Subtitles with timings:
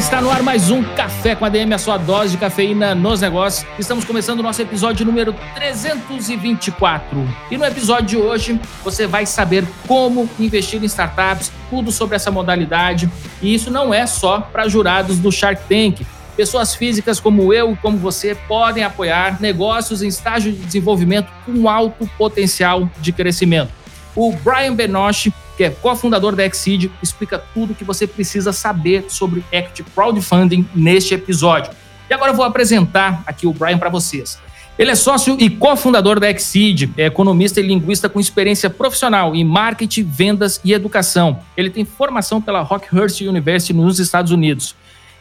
[0.00, 3.66] Está no ar mais um Café com ADM, a sua dose de cafeína nos negócios.
[3.78, 7.28] Estamos começando o nosso episódio número 324.
[7.50, 12.30] E no episódio de hoje você vai saber como investir em startups, tudo sobre essa
[12.30, 13.10] modalidade.
[13.42, 16.00] E isso não é só para jurados do Shark Tank.
[16.34, 21.68] Pessoas físicas como eu e como você podem apoiar negócios em estágio de desenvolvimento com
[21.68, 23.70] alto potencial de crescimento.
[24.16, 29.04] O Brian Benoche que é cofundador da Exceed, explica tudo o que você precisa saber
[29.08, 31.70] sobre equity crowdfunding neste episódio.
[32.08, 34.38] E agora eu vou apresentar aqui o Brian para vocês.
[34.78, 39.44] Ele é sócio e cofundador da Exceed, é economista e linguista com experiência profissional em
[39.44, 41.40] marketing, vendas e educação.
[41.54, 44.74] Ele tem formação pela Rockhurst University nos Estados Unidos.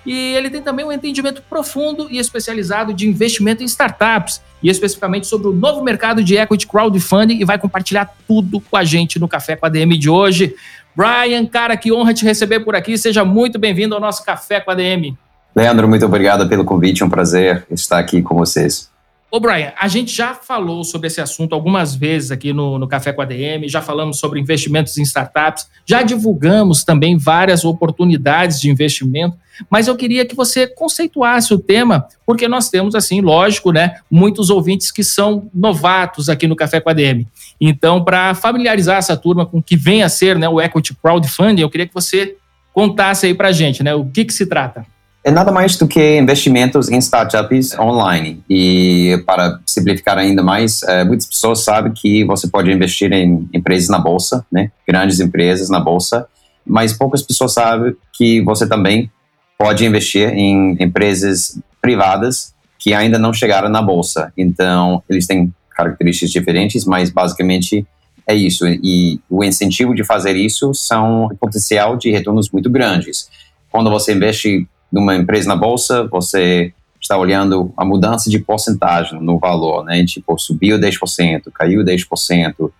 [0.05, 5.27] E ele tem também um entendimento profundo e especializado de investimento em startups, e especificamente
[5.27, 9.27] sobre o novo mercado de equity crowdfunding, e vai compartilhar tudo com a gente no
[9.27, 10.55] Café com a DM de hoje.
[10.95, 12.97] Brian, cara, que honra te receber por aqui.
[12.97, 15.17] Seja muito bem-vindo ao nosso Café com a DM.
[15.55, 17.03] Leandro, muito obrigado pelo convite.
[17.03, 18.89] É um prazer estar aqui com vocês.
[19.31, 23.13] Ô, Brian, a gente já falou sobre esse assunto algumas vezes aqui no, no Café
[23.13, 28.71] com a DM, já falamos sobre investimentos em startups, já divulgamos também várias oportunidades de
[28.71, 29.37] investimento,
[29.69, 34.49] mas eu queria que você conceituasse o tema, porque nós temos, assim, lógico, né, muitos
[34.49, 37.27] ouvintes que são novatos aqui no Café com a DM.
[37.61, 41.61] Então, para familiarizar essa turma com o que vem a ser né, o Equity Crowdfunding,
[41.61, 42.35] eu queria que você
[42.73, 44.87] contasse aí para a gente, né, o que, que se trata
[45.29, 48.43] é nada mais do que investimentos em startups online.
[48.49, 53.89] E para simplificar ainda mais, é, muitas pessoas sabem que você pode investir em empresas
[53.89, 54.71] na bolsa, né?
[54.87, 56.27] grandes empresas na bolsa,
[56.65, 59.11] mas poucas pessoas sabem que você também
[59.55, 64.33] pode investir em empresas privadas que ainda não chegaram na bolsa.
[64.35, 67.85] Então, eles têm características diferentes, mas basicamente
[68.25, 68.65] é isso.
[68.67, 73.29] E o incentivo de fazer isso são o potencial de retornos muito grandes.
[73.71, 79.39] Quando você investe numa empresa na bolsa, você está olhando a mudança de porcentagem no
[79.39, 80.03] valor, né?
[80.05, 82.71] Tipo, subiu 10%, caiu 10%.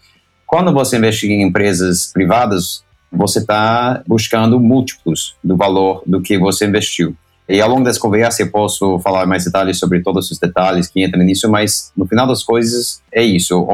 [0.46, 6.68] Quando você investe em empresas privadas, você está buscando múltiplos do valor do que você
[6.68, 7.16] investiu.
[7.48, 11.04] E ao longo dessa conversa eu posso falar mais detalhes sobre todos os detalhes que
[11.04, 13.68] entram nisso, mas no final das coisas é isso.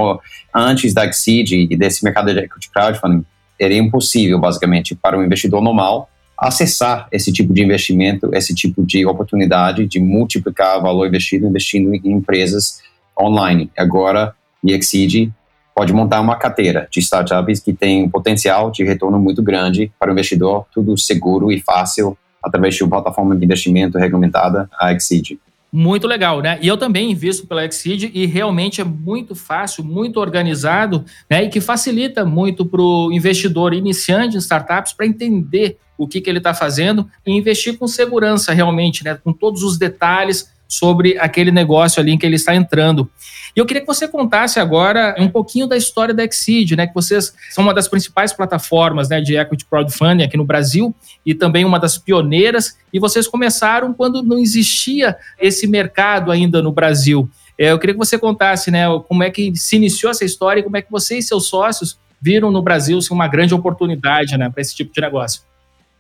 [0.53, 3.25] Antes da Exceed e desse mercado de crowdfunding,
[3.59, 9.06] era impossível, basicamente, para um investidor normal acessar esse tipo de investimento, esse tipo de
[9.06, 12.81] oportunidade de multiplicar o valor investido investindo em empresas
[13.19, 13.72] online.
[13.78, 15.31] Agora, o Exceed
[15.75, 20.09] pode montar uma carteira de startups que tem um potencial de retorno muito grande para
[20.09, 25.40] o investidor, tudo seguro e fácil através de uma plataforma de investimento regulamentada, a Exceed.
[25.72, 26.58] Muito legal, né?
[26.62, 31.44] E eu também invisto pela Exceed e realmente é muito fácil, muito organizado, né?
[31.44, 36.30] E que facilita muito para o investidor iniciante em startups para entender o que, que
[36.30, 39.16] ele está fazendo e investir com segurança realmente, né?
[39.16, 43.09] Com todos os detalhes sobre aquele negócio ali em que ele está entrando.
[43.56, 46.88] E eu queria que você contasse agora um pouquinho da história da Exceed, né?
[46.88, 50.94] Que vocês são uma das principais plataformas né, de equity crowdfunding aqui no Brasil
[51.25, 52.78] e também uma das pioneiras.
[52.92, 57.30] E vocês começaram quando não existia esse mercado ainda no Brasil.
[57.58, 58.86] É, eu queria que você contasse, né?
[59.08, 61.98] Como é que se iniciou essa história e como é que você e seus sócios
[62.22, 65.42] viram no Brasil assim, uma grande oportunidade né, para esse tipo de negócio.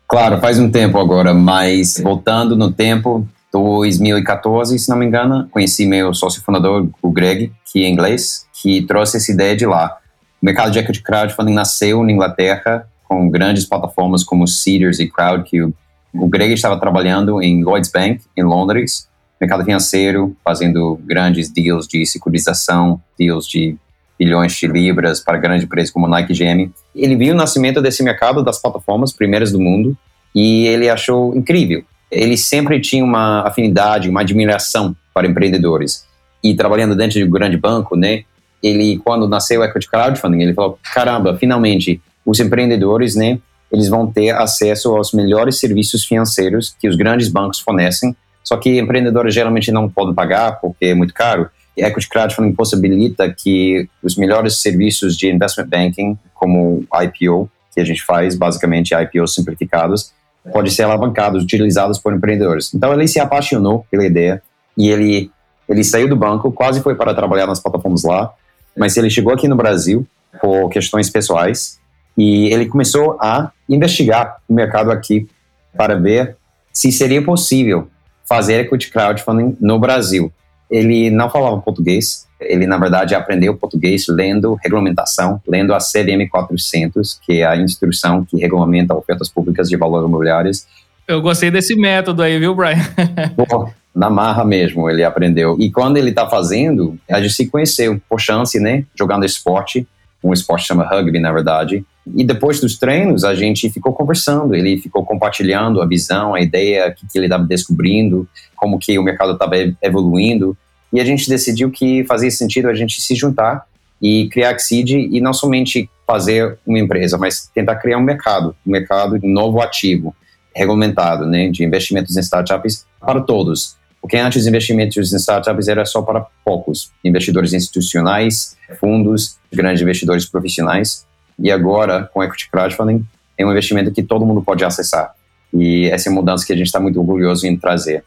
[0.07, 5.85] Claro, faz um tempo agora, mas voltando no tempo, 2014, se não me engano, conheci
[5.85, 9.97] meu sócio fundador, o Greg, que é inglês, que trouxe essa ideia de lá.
[10.41, 15.73] O mercado de equity crowdfunding nasceu na Inglaterra com grandes plataformas como Seeders e Crowdcube.
[16.13, 19.07] O Greg estava trabalhando em Lloyds Bank, em Londres,
[19.39, 23.77] mercado financeiro, fazendo grandes deals de securitização, deals de
[24.19, 26.71] bilhões de libras para grandes empresas como Nike e GM.
[26.93, 29.97] Ele viu o nascimento desse mercado das plataformas primeiras do mundo
[30.33, 36.05] e ele achou incrível ele sempre tinha uma afinidade, uma admiração para empreendedores.
[36.43, 38.23] E trabalhando dentro de um grande banco, né,
[38.61, 43.39] ele, quando nasceu o Equity Crowdfunding, ele falou, caramba, finalmente, os empreendedores, né,
[43.71, 48.79] eles vão ter acesso aos melhores serviços financeiros que os grandes bancos fornecem, só que
[48.79, 51.49] empreendedores geralmente não podem pagar porque é muito caro.
[51.75, 57.83] E Equity Crowdfunding possibilita que os melhores serviços de investment banking, como IPO, que a
[57.83, 60.13] gente faz, basicamente IPOs simplificados,
[60.51, 62.73] pode ser alavancados, utilizados por empreendedores.
[62.73, 64.41] Então ele se apaixonou pela ideia
[64.77, 65.31] e ele
[65.67, 68.31] Ele saiu do banco, quase foi para trabalhar nas plataformas lá,
[68.77, 70.05] mas ele chegou aqui no Brasil
[70.39, 71.79] por questões pessoais
[72.15, 75.27] e ele começou a investigar o mercado aqui
[75.75, 76.37] para ver
[76.71, 77.87] se seria possível
[78.25, 80.31] fazer equity crowdfunding no Brasil.
[80.69, 87.19] Ele não falava português, ele na verdade aprendeu português lendo regulamentação, lendo a CVM 400,
[87.25, 90.65] que é a instrução que regulamenta ofertas públicas de valores imobiliários.
[91.07, 92.77] Eu gostei desse método aí, viu, Brian?
[93.37, 95.55] Pô, na marra mesmo, ele aprendeu.
[95.59, 98.83] E quando ele está fazendo, a gente se conheceu por chance, né?
[98.95, 99.87] Jogando esporte,
[100.23, 101.85] um esporte chama rugby, na verdade.
[102.13, 106.91] E depois dos treinos, a gente ficou conversando, ele ficou compartilhando a visão, a ideia
[106.91, 110.55] que, que ele estava descobrindo, como que o mercado estava evoluindo.
[110.93, 113.65] E a gente decidiu que fazia sentido a gente se juntar
[114.01, 118.55] e criar a Xseed e não somente fazer uma empresa, mas tentar criar um mercado,
[118.65, 120.15] um mercado novo ativo,
[120.55, 123.75] regulamentado, né, de investimentos em startups para todos.
[123.99, 131.05] Porque antes investimentos em startups era só para poucos, investidores institucionais, fundos, grandes investidores profissionais.
[131.37, 133.05] E agora, com equity crowdfunding,
[133.37, 135.13] é um investimento que todo mundo pode acessar.
[135.53, 138.03] E essa é a mudança que a gente está muito orgulhoso em trazer.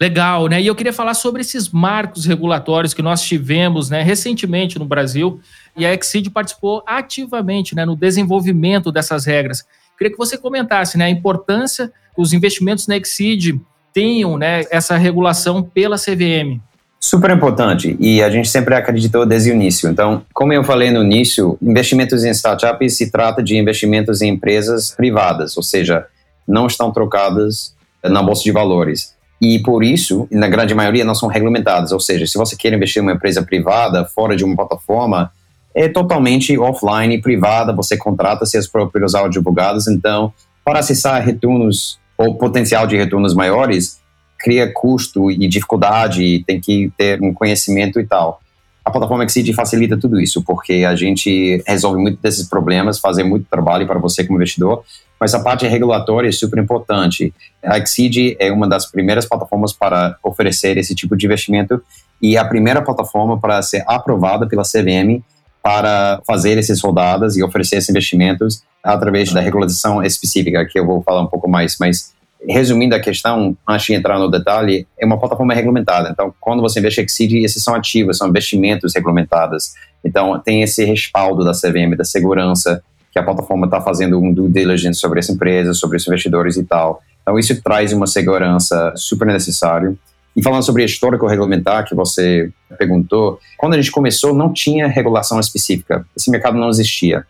[0.00, 0.62] Legal, né?
[0.62, 5.40] E eu queria falar sobre esses marcos regulatórios que nós tivemos, né, recentemente no Brasil,
[5.76, 9.62] e a Exceed participou ativamente, né, no desenvolvimento dessas regras.
[9.98, 13.60] Queria que você comentasse, né, a importância que os investimentos na Exceed
[13.92, 16.62] tenham, né, essa regulação pela CVM.
[17.02, 19.88] Super importante e a gente sempre acreditou desde o início.
[19.88, 24.90] Então, como eu falei no início, investimentos em startups se trata de investimentos em empresas
[24.90, 26.06] privadas, ou seja,
[26.46, 27.74] não estão trocadas
[28.04, 29.14] na bolsa de valores.
[29.40, 31.92] E por isso, na grande maioria, não são regulamentadas.
[31.92, 35.32] Ou seja, se você quer investir em uma empresa privada fora de uma plataforma,
[35.74, 39.88] é totalmente offline, privada, você contrata seus próprios advogados.
[39.88, 40.32] Então,
[40.62, 43.99] para acessar retornos ou potencial de retornos maiores,
[44.40, 48.40] cria custo e dificuldade, e tem que ter um conhecimento e tal.
[48.82, 53.46] A plataforma Exceed facilita tudo isso, porque a gente resolve muito desses problemas, fazer muito
[53.48, 54.82] trabalho para você como investidor,
[55.20, 57.32] mas a parte regulatória é super importante.
[57.62, 61.82] A Exceed é uma das primeiras plataformas para oferecer esse tipo de investimento
[62.22, 65.22] e a primeira plataforma para ser aprovada pela CVM
[65.62, 71.02] para fazer esses rodadas e oferecer esses investimentos através da regulação específica, que eu vou
[71.02, 72.14] falar um pouco mais, mas
[72.48, 76.08] resumindo a questão, antes de entrar no detalhe, é uma plataforma regulamentada.
[76.10, 79.72] Então, quando você investe Exceed, esses são ativos, são investimentos regulamentados.
[80.04, 82.82] Então, tem esse respaldo da CVM, da segurança,
[83.12, 86.64] que a plataforma está fazendo um due diligence sobre essa empresa, sobre os investidores e
[86.64, 87.02] tal.
[87.22, 89.94] Então, isso traz uma segurança super necessária.
[90.34, 95.38] E falando sobre histórico regulamentar, que você perguntou, quando a gente começou, não tinha regulação
[95.38, 96.06] específica.
[96.16, 97.26] Esse mercado não existia.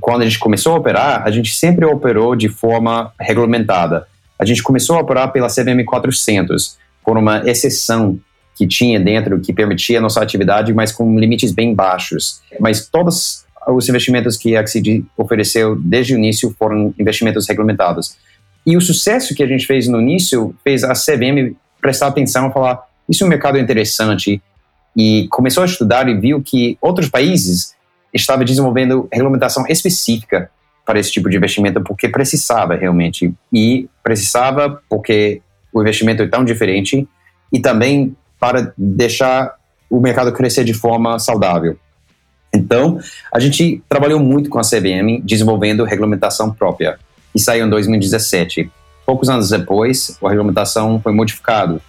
[0.00, 4.06] Quando a gente começou a operar, a gente sempre operou de forma regulamentada
[4.38, 8.18] a gente começou a operar pela CVM 400, por uma exceção
[8.54, 12.40] que tinha dentro, que permitia a nossa atividade, mas com limites bem baixos.
[12.58, 18.16] Mas todos os investimentos que a Axid ofereceu desde o início foram investimentos regulamentados.
[18.64, 22.52] E o sucesso que a gente fez no início fez a CVM prestar atenção e
[22.52, 24.42] falar: isso é um mercado interessante.
[24.96, 27.74] E começou a estudar e viu que outros países
[28.12, 30.50] estavam desenvolvendo regulamentação específica
[30.86, 33.34] para esse tipo de investimento porque precisava realmente.
[33.52, 35.42] E precisava porque
[35.72, 37.06] o investimento é tão diferente
[37.52, 39.56] e também para deixar
[39.90, 41.76] o mercado crescer de forma saudável.
[42.54, 42.98] Então,
[43.34, 46.98] a gente trabalhou muito com a CVM desenvolvendo regulamentação própria,
[47.34, 48.70] e saiu em 2017.
[49.04, 51.80] Poucos anos depois, a regulamentação foi modificada.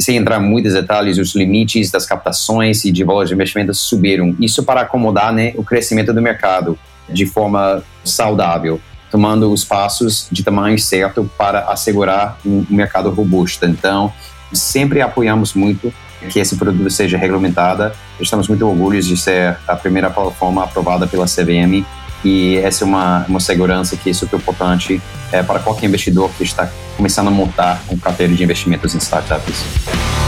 [0.00, 4.34] Sem entrar em muitos detalhes, os limites das captações e de valores de investimento subiram.
[4.40, 8.80] Isso para acomodar né, o crescimento do mercado de forma saudável,
[9.10, 13.64] tomando os passos de tamanho certo para assegurar um mercado robusto.
[13.66, 14.12] Então,
[14.52, 15.92] sempre apoiamos muito
[16.30, 17.94] que esse produto seja regulamentada.
[18.18, 21.84] Estamos muito orgulhosos de ser a primeira plataforma aprovada pela CVM
[22.24, 26.42] e essa é uma, uma segurança que é super importante é, para qualquer investidor que
[26.42, 30.23] está começando a montar um carteiro de investimentos em startups.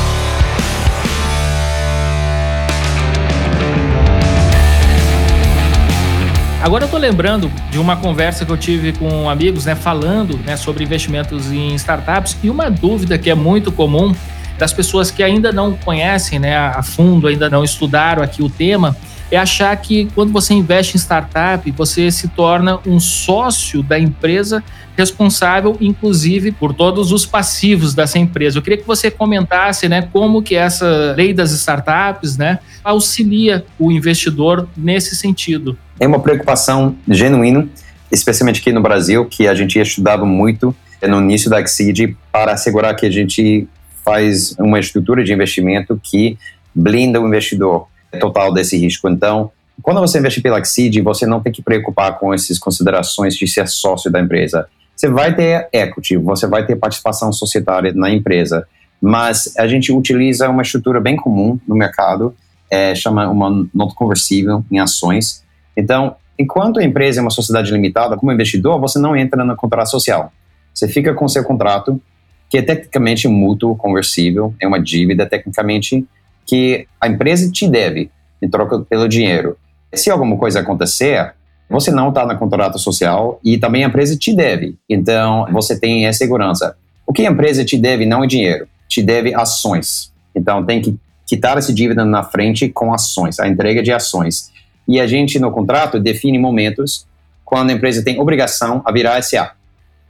[6.67, 10.57] Agora eu tô lembrando de uma conversa que eu tive com amigos, né, falando né,
[10.57, 14.13] sobre investimentos em startups e uma dúvida que é muito comum
[14.59, 18.97] das pessoas que ainda não conhecem né, a fundo, ainda não estudaram aqui o tema,
[19.30, 24.62] é achar que quando você investe em startup, você se torna um sócio da empresa
[24.97, 28.59] responsável, inclusive, por todos os passivos dessa empresa.
[28.59, 33.92] Eu queria que você comentasse, né, como que essa lei das startups, né, auxilia o
[33.92, 35.76] investidor nesse sentido.
[36.00, 37.68] É uma preocupação genuína,
[38.11, 42.97] especialmente aqui no Brasil, que a gente estudava muito no início da Exceed para assegurar
[42.97, 43.68] que a gente
[44.02, 46.38] faz uma estrutura de investimento que
[46.75, 49.09] blinda o investidor total desse risco.
[49.09, 49.51] Então,
[49.83, 53.69] quando você investe pela Exceed, você não tem que preocupar com essas considerações de ser
[53.69, 54.67] sócio da empresa.
[54.95, 58.67] Você vai ter equity, você vai ter participação societária na empresa,
[59.01, 62.35] mas a gente utiliza uma estrutura bem comum no mercado,
[62.71, 65.45] é, chama uma nota conversível em ações.
[65.77, 69.91] Então, enquanto a empresa é uma sociedade limitada, como investidor, você não entra no contrato
[69.91, 70.33] social.
[70.73, 72.01] Você fica com seu contrato,
[72.49, 76.07] que é tecnicamente mútuo conversível, é uma dívida tecnicamente
[76.47, 78.11] que a empresa te deve
[78.41, 79.57] em troca pelo dinheiro.
[79.93, 81.35] Se alguma coisa acontecer,
[81.69, 84.76] você não está no contrato social e também a empresa te deve.
[84.88, 86.76] Então, você tem essa segurança.
[87.07, 90.12] O que a empresa te deve não é dinheiro, te deve ações.
[90.35, 94.53] Então, tem que quitar essa dívida na frente com ações, a entrega de ações.
[94.87, 97.07] E a gente, no contrato, define momentos
[97.45, 99.53] quando a empresa tem obrigação a virar SA,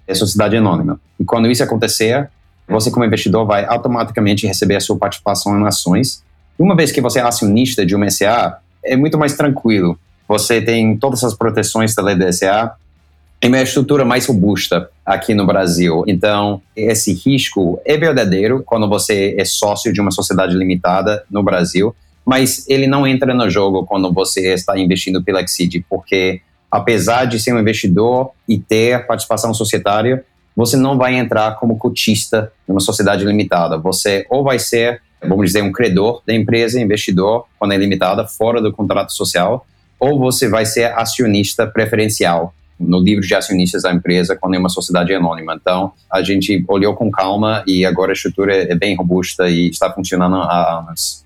[0.06, 1.00] é sociedade anônima.
[1.18, 2.28] E quando isso acontecer,
[2.68, 6.22] você, como investidor, vai automaticamente receber a sua participação em ações.
[6.58, 9.98] Uma vez que você é acionista de uma SA, é muito mais tranquilo.
[10.28, 12.74] Você tem todas as proteções da lei da SA
[13.42, 16.02] e uma estrutura mais robusta aqui no Brasil.
[16.06, 21.94] Então, esse risco é verdadeiro quando você é sócio de uma sociedade limitada no Brasil,
[22.24, 27.38] mas ele não entra no jogo quando você está investindo pela Exceed, porque apesar de
[27.38, 30.24] ser um investidor e ter participação societária,
[30.56, 33.76] você não vai entrar como cotista numa sociedade limitada.
[33.76, 38.62] Você ou vai ser, vamos dizer, um credor da empresa, investidor, quando é limitada, fora
[38.62, 39.66] do contrato social,
[40.00, 44.68] ou você vai ser acionista preferencial no livro de acionistas da empresa quando é uma
[44.68, 45.56] sociedade anônima.
[45.60, 49.90] Então, a gente olhou com calma e agora a estrutura é bem robusta e está
[49.90, 51.24] funcionando há anos.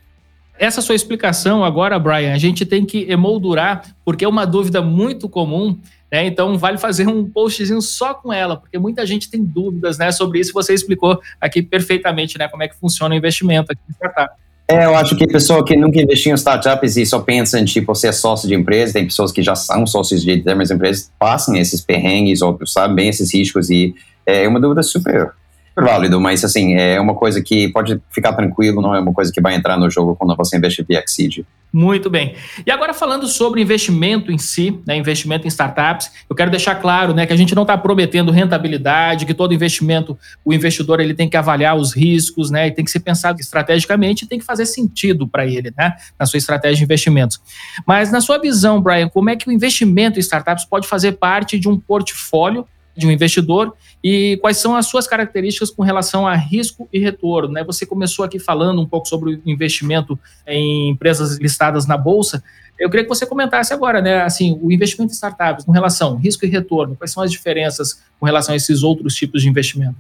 [0.59, 5.29] Essa sua explicação agora, Brian, a gente tem que emoldurar, porque é uma dúvida muito
[5.29, 5.79] comum
[6.11, 6.27] né?
[6.27, 10.41] Então, vale fazer um postzinho só com ela, porque muita gente tem dúvidas né, sobre
[10.41, 10.53] isso.
[10.53, 14.29] Você explicou aqui perfeitamente né, como é que funciona o investimento aqui em.
[14.69, 17.93] É, eu acho que pessoa que nunca investiu em startups e só pensa em, tipo,
[17.93, 21.81] ser sócio de empresa, tem pessoas que já são sócios de demais empresas, passam esses
[21.81, 25.33] perrengues, ou sabem bem esses riscos, e é uma dúvida super
[25.81, 29.41] válido, mas assim, é uma coisa que pode ficar tranquilo, não é uma coisa que
[29.41, 31.45] vai entrar no jogo quando você investe via Exceed.
[31.73, 32.35] Muito bem.
[32.67, 37.15] E agora falando sobre investimento em si, né, investimento em startups, eu quero deixar claro
[37.15, 41.29] né, que a gente não está prometendo rentabilidade, que todo investimento, o investidor ele tem
[41.29, 44.67] que avaliar os riscos, né, e tem que ser pensado estrategicamente e tem que fazer
[44.67, 47.41] sentido para ele, né, na sua estratégia de investimentos.
[47.87, 51.57] Mas na sua visão, Brian, como é que o investimento em startups pode fazer parte
[51.57, 52.67] de um portfólio
[53.01, 57.53] de um investidor e quais são as suas características com relação a risco e retorno.
[57.53, 57.65] Né?
[57.65, 62.43] Você começou aqui falando um pouco sobre o investimento em empresas listadas na Bolsa.
[62.79, 66.47] Eu queria que você comentasse agora, né, assim, o investimento em startups com relação risco
[66.47, 69.97] e retorno, quais são as diferenças com relação a esses outros tipos de investimento?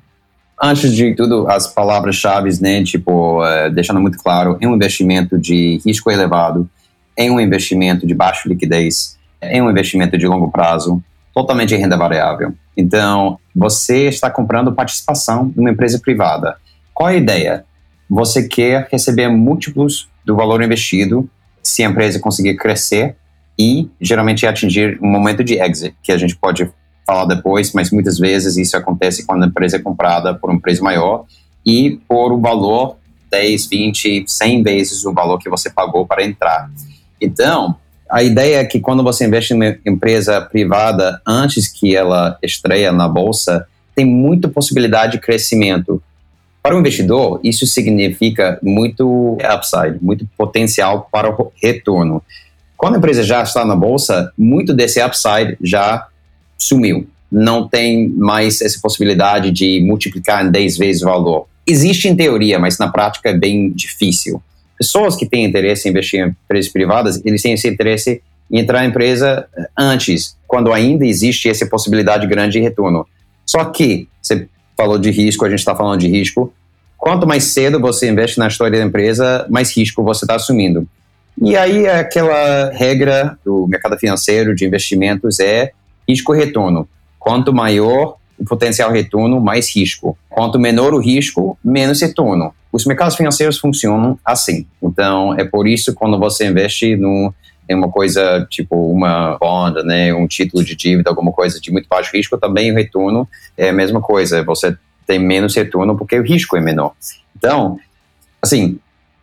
[0.62, 5.80] Antes de tudo, as palavras-chave, né, tipo, uh, deixando muito claro, em um investimento de
[5.85, 6.69] risco elevado,
[7.16, 11.02] em um investimento de baixa liquidez, em um investimento de longo prazo,
[11.35, 12.53] totalmente em renda variável.
[12.77, 16.57] Então, você está comprando participação numa empresa privada.
[16.95, 17.65] Qual é a ideia?
[18.09, 21.29] Você quer receber múltiplos do valor investido
[21.63, 23.17] se a empresa conseguir crescer
[23.59, 26.71] e geralmente atingir um momento de exit, que a gente pode
[27.07, 30.83] falar depois, mas muitas vezes isso acontece quando a empresa é comprada por um preço
[30.83, 31.25] maior
[31.65, 32.97] e por um valor
[33.31, 36.71] 10, 20, 100 vezes o valor que você pagou para entrar.
[37.21, 37.77] Então,
[38.11, 42.90] a ideia é que quando você investe em uma empresa privada antes que ela estreia
[42.90, 46.02] na bolsa, tem muita possibilidade de crescimento.
[46.62, 52.23] Para o investidor, isso significa muito upside, muito potencial para o retorno.
[52.76, 56.07] Quando a empresa já está na bolsa, muito desse upside já
[56.59, 57.07] sumiu.
[57.31, 61.47] Não tem mais essa possibilidade de multiplicar em 10 vezes o valor.
[61.67, 64.43] Existe em teoria, mas na prática é bem difícil
[64.81, 68.81] pessoas que têm interesse em investir em empresas privadas, eles têm esse interesse em entrar
[68.81, 69.47] na empresa
[69.79, 73.07] antes, quando ainda existe essa possibilidade grande de retorno.
[73.45, 76.51] Só que, você falou de risco, a gente está falando de risco,
[76.97, 80.89] quanto mais cedo você investe na história da empresa, mais risco você está assumindo.
[81.43, 85.73] E aí aquela regra do mercado financeiro de investimentos é
[86.09, 86.89] risco-retorno.
[87.19, 90.17] Quanto maior o potencial retorno, mais risco.
[90.31, 92.55] Quanto menor o risco, menos retorno.
[92.73, 94.67] Os mercados financeiros funcionam assim.
[94.83, 97.33] Então, é por isso quando você investe no,
[97.69, 101.89] em uma coisa tipo uma bond, né, um título de dívida, alguma coisa de muito
[101.89, 104.43] baixo risco, também o retorno é a mesma coisa.
[104.45, 106.93] Você tem menos retorno porque o risco é menor.
[107.37, 107.79] Então,
[108.41, 108.79] assim,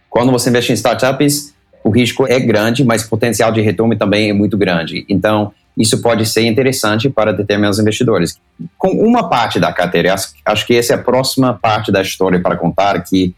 [0.10, 4.30] quando você investe em startups, o risco é grande, mas o potencial de retorno também
[4.30, 5.06] é muito grande.
[5.08, 8.40] Então, isso pode ser interessante para determinados investidores.
[8.78, 12.58] Com uma parte da carteira, acho, que essa é a próxima parte da história para
[12.58, 13.36] contar, que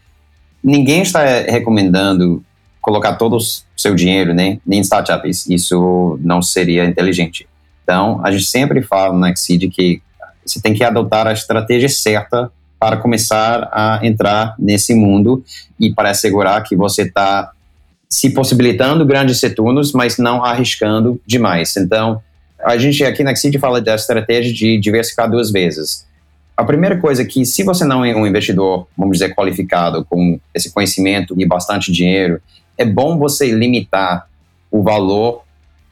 [0.64, 2.42] ninguém está recomendando
[2.80, 3.40] colocar todo o
[3.76, 5.46] seu dinheiro né, em startups.
[5.48, 7.46] Isso não seria inteligente.
[7.82, 10.00] Então, a gente sempre fala na Exceed que
[10.44, 15.44] você tem que adotar a estratégia certa para começar a entrar nesse mundo
[15.78, 17.52] e para assegurar que você está
[18.08, 21.76] se possibilitando grandes retornos, mas não arriscando demais.
[21.76, 22.22] Então,
[22.64, 26.06] a gente aqui na Exceed fala da estratégia de diversificar duas vezes.
[26.56, 30.38] A primeira coisa é que, se você não é um investidor, vamos dizer, qualificado, com
[30.54, 32.40] esse conhecimento e bastante dinheiro,
[32.76, 34.28] é bom você limitar
[34.70, 35.42] o valor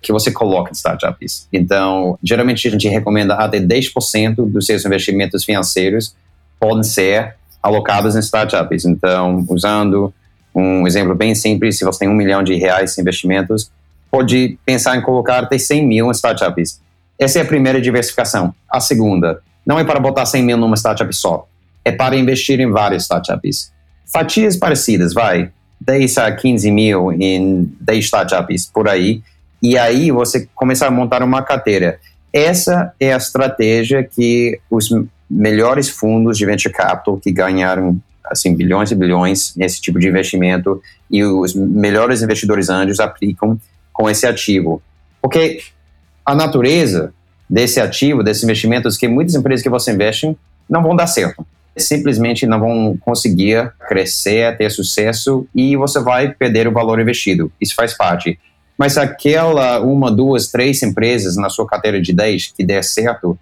[0.01, 1.49] que você coloca em startups.
[1.53, 6.15] Então, geralmente a gente recomenda até 10% dos seus investimentos financeiros
[6.61, 8.85] podem ser alocados em startups.
[8.85, 10.13] Então, usando
[10.55, 13.71] um exemplo bem simples, se você tem um milhão de reais em investimentos,
[14.11, 16.81] pode pensar em colocar até 100 mil em startups.
[17.19, 18.55] Essa é a primeira diversificação.
[18.71, 21.47] A segunda, não é para botar 100 mil numa startup só,
[21.85, 23.73] é para investir em várias startups.
[24.11, 25.51] Fatias parecidas, vai,
[25.81, 29.23] 10 a 15 mil em 10 startups por aí,
[29.63, 31.99] e aí você começar a montar uma carteira.
[32.33, 34.89] Essa é a estratégia que os
[35.29, 40.81] melhores fundos de venture capital que ganharam assim bilhões e bilhões nesse tipo de investimento
[41.11, 43.59] e os melhores investidores anjos aplicam
[43.99, 44.81] com esse ativo.
[45.21, 45.61] Porque
[46.25, 47.13] a natureza
[47.51, 50.39] desse ativo, desses investimentos, que muitas empresas que você investe
[50.71, 51.45] não vão dar certo.
[51.77, 57.51] Simplesmente não vão conseguir crescer, ter sucesso e você vai perder o valor investido.
[57.61, 58.39] Isso faz parte.
[58.77, 63.37] Mas aquela uma, duas, três empresas na sua carteira de 10 que der certo,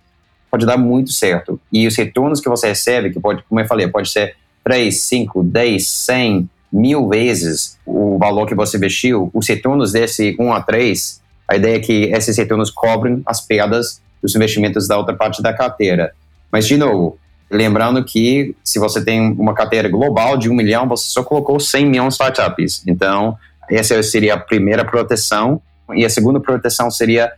[0.51, 1.61] pode dar muito certo.
[1.71, 5.43] E os retornos que você recebe, que pode, como eu falei, pode ser 3, 5,
[5.43, 11.21] 10, 100, mil vezes o valor que você investiu, os retornos desse 1 a 3,
[11.49, 15.53] a ideia é que esses retornos cobrem as perdas dos investimentos da outra parte da
[15.53, 16.13] carteira.
[16.51, 17.19] Mas, de novo,
[17.51, 21.87] lembrando que se você tem uma carteira global de um milhão, você só colocou 100
[21.87, 22.83] milhões startups.
[22.87, 23.37] Então,
[23.71, 25.61] essa seria a primeira proteção.
[25.95, 27.31] E a segunda proteção seria,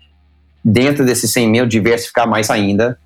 [0.64, 2.98] dentro desses 100 mil, diversificar mais ainda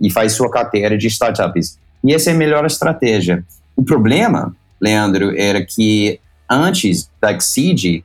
[0.00, 1.78] e faz sua carteira de startups.
[2.02, 3.44] E essa é a melhor estratégia.
[3.76, 8.04] O problema Leandro, era que antes da Exceed,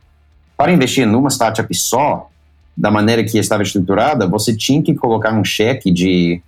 [0.57, 2.29] para investir numa startup só,
[2.75, 6.41] da maneira que estava estruturada, você tinha que colocar um cheque de,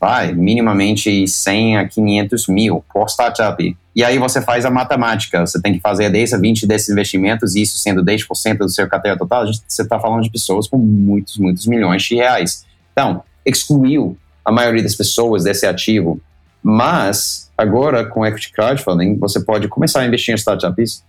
[0.00, 3.76] vai, minimamente 100 a 500 mil por startup.
[3.94, 7.54] E aí você faz a matemática, você tem que fazer 10 a 20 desses investimentos,
[7.54, 11.36] e isso sendo 10% do seu carteira total, você está falando de pessoas com muitos,
[11.36, 12.64] muitos milhões de reais.
[12.92, 16.20] Então, excluiu a maioria das pessoas desse ativo
[16.62, 21.02] mas, agora, com Equity Crowdfunding, você pode começar a investir em startups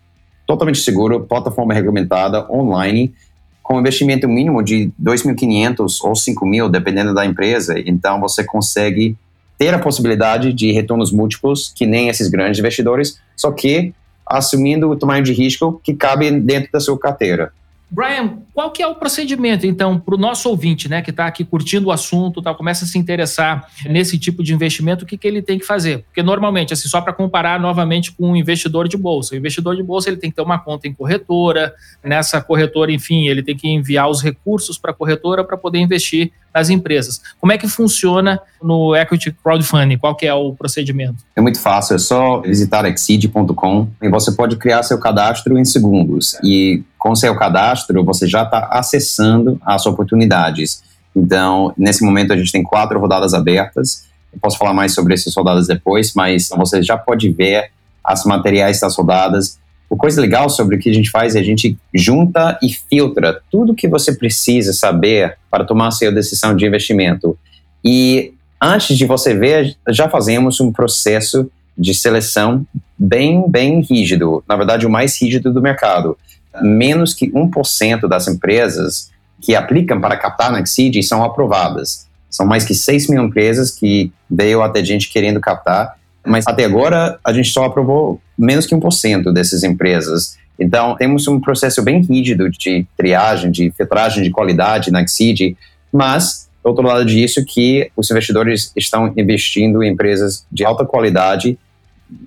[0.48, 3.14] totalmente seguro, plataforma regulamentada, online,
[3.62, 7.76] com investimento mínimo de 2.500 ou 5.000, dependendo da empresa.
[7.86, 9.16] Então, você consegue
[9.58, 13.94] ter a possibilidade de retornos múltiplos, que nem esses grandes investidores, só que
[14.26, 17.54] assumindo o tamanho de risco que cabe dentro da sua carteira.
[17.94, 21.46] Brian, qual que é o procedimento, então, para o nosso ouvinte, né, que está aqui
[21.46, 25.28] curtindo o assunto, tá, começa a se interessar nesse tipo de investimento, o que, que
[25.28, 26.00] ele tem que fazer?
[26.06, 29.84] Porque normalmente, assim, só para comparar novamente com um investidor de bolsa, o investidor de
[29.84, 31.72] bolsa ele tem que ter uma conta em corretora,
[32.04, 36.32] nessa corretora, enfim, ele tem que enviar os recursos para a corretora para poder investir
[36.54, 37.22] nas empresas.
[37.40, 39.98] Como é que funciona no Equity Crowdfunding?
[39.98, 41.18] Qual que é o procedimento?
[41.36, 46.38] É muito fácil, é só visitar exceed.com e você pode criar seu cadastro em segundos.
[46.44, 50.84] E com seu cadastro, você já está acessando as oportunidades.
[51.16, 54.06] Então, nesse momento, a gente tem quatro rodadas abertas.
[54.32, 57.72] Eu posso falar mais sobre essas rodadas depois, mas você já pode ver
[58.04, 59.60] as materiais das rodadas
[59.92, 63.42] a coisa legal sobre o que a gente faz é a gente junta e filtra
[63.52, 67.38] tudo que você precisa saber para tomar a sua decisão de investimento.
[67.84, 72.66] E antes de você ver, já fazemos um processo de seleção
[72.98, 74.44] bem, bem rígido.
[74.48, 76.18] Na verdade, o mais rígido do mercado.
[76.62, 82.08] Menos que 1% das empresas que aplicam para captar na Exceed são aprovadas.
[82.30, 87.20] São mais que 6 mil empresas que veio até gente querendo captar mas até agora
[87.24, 90.38] a gente só aprovou menos que 1% dessas empresas.
[90.58, 95.58] Então, temos um processo bem rígido de triagem, de filtragem de qualidade na Exceed,
[95.92, 101.58] mas, outro lado disso, que os investidores estão investindo em empresas de alta qualidade,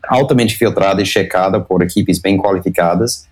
[0.08, 3.26] altamente filtrada e checada por equipes bem qualificadas,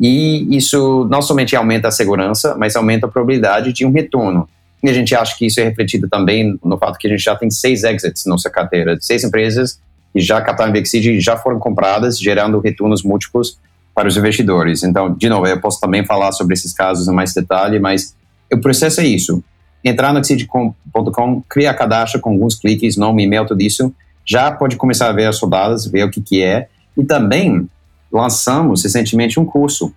[0.00, 4.48] e isso não somente aumenta a segurança, mas aumenta a probabilidade de um retorno.
[4.82, 7.34] E a gente acha que isso é refletido também no fato que a gente já
[7.34, 9.80] tem seis exits na nossa carteira, seis empresas
[10.14, 13.58] e já captaram Vexid já foram compradas, gerando retornos múltiplos
[13.94, 14.82] para os investidores.
[14.82, 18.14] Então, de novo, eu posso também falar sobre esses casos em mais detalhe, mas
[18.52, 19.42] o processo é isso.
[19.84, 23.92] entrar no exceed.com, criar cadastro com alguns cliques, nome, e-mail, tudo isso,
[24.24, 26.68] já pode começar a ver as rodadas, ver o que, que é.
[26.96, 27.68] E também
[28.12, 29.92] lançamos recentemente um curso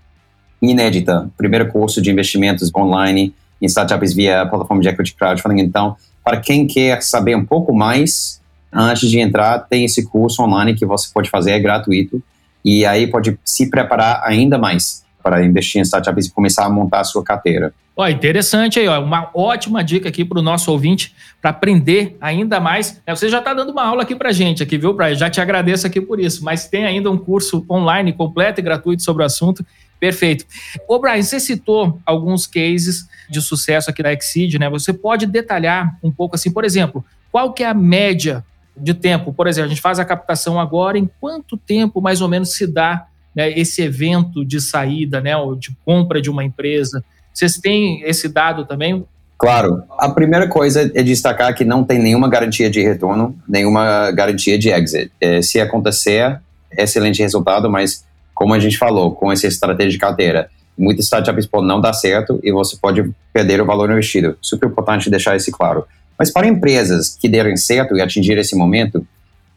[0.62, 5.62] inédita, primeiro curso de investimentos online em startups via plataforma de equity crowdfunding.
[5.62, 8.40] Então, para quem quer saber um pouco mais,
[8.71, 12.21] antes de entrar, tem esse curso online que você pode fazer, é gratuito,
[12.63, 17.01] e aí pode se preparar ainda mais para investir em startups e começar a montar
[17.01, 17.73] a sua carteira.
[17.95, 22.60] Ó, interessante aí, ó, uma ótima dica aqui para o nosso ouvinte para aprender ainda
[22.60, 23.01] mais.
[23.05, 25.13] É, você já está dando uma aula aqui para gente, aqui, viu, Brian?
[25.13, 29.03] Já te agradeço aqui por isso, mas tem ainda um curso online completo e gratuito
[29.03, 29.65] sobre o assunto.
[29.99, 30.45] Perfeito.
[30.88, 34.69] Ô, Brian, você citou alguns cases de sucesso aqui da Exceed, né?
[34.69, 38.43] Você pode detalhar um pouco assim, por exemplo, qual que é a média
[38.75, 39.34] de tempo?
[39.34, 42.65] Por exemplo, a gente faz a captação agora, em quanto tempo mais ou menos se
[42.65, 43.05] dá
[43.36, 47.03] né, esse evento de saída, né, ou de compra de uma empresa?
[47.34, 49.05] Vocês têm esse dado também?
[49.38, 49.84] Claro.
[49.97, 54.69] A primeira coisa é destacar que não tem nenhuma garantia de retorno, nenhuma garantia de
[54.69, 55.12] exit.
[55.19, 56.39] É, se acontecer,
[56.77, 58.05] excelente resultado, mas
[58.36, 62.39] como a gente falou, com essa estratégia de carteira, muitas startups podem não dar certo
[62.43, 64.38] e você pode perder o valor investido.
[64.41, 65.86] Super importante deixar isso claro.
[66.21, 69.03] Mas para empresas que derem certo e atingir esse momento,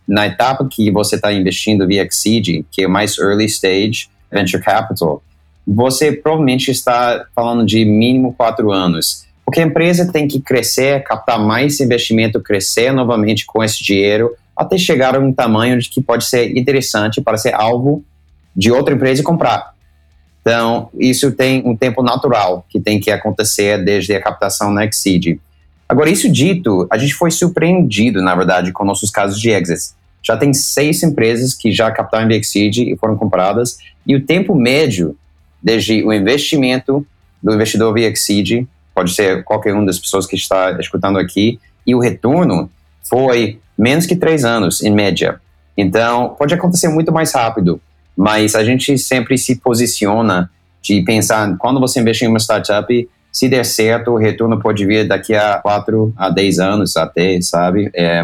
[0.09, 5.23] na etapa que você está investindo via Exceed, que é mais early stage venture capital,
[5.67, 9.27] você provavelmente está falando de mínimo quatro anos.
[9.45, 14.79] Porque a empresa tem que crescer, captar mais investimento, crescer novamente com esse dinheiro, até
[14.79, 18.03] chegar a um tamanho de que pode ser interessante para ser alvo
[18.57, 19.75] de outra empresa e comprar.
[20.41, 25.39] Então, isso tem um tempo natural que tem que acontecer desde a captação na Exceed.
[25.89, 29.95] Agora, isso dito, a gente foi surpreendido, na verdade, com nossos casos de exits.
[30.23, 35.17] Já tem seis empresas que já captaram Exceed e foram compradas, e o tempo médio
[35.63, 37.07] desde o investimento
[37.43, 41.99] do investidor Exceed, pode ser qualquer uma das pessoas que está escutando aqui, e o
[41.99, 42.71] retorno
[43.03, 45.41] foi menos que três anos, em média.
[45.77, 47.81] Então, pode acontecer muito mais rápido,
[48.17, 50.51] mas a gente sempre se posiciona
[50.83, 55.09] de pensar, quando você investir em uma startup, se der certo, o retorno pode vir
[55.09, 57.91] daqui a 4 a 10 anos até, sabe?
[57.93, 58.23] É,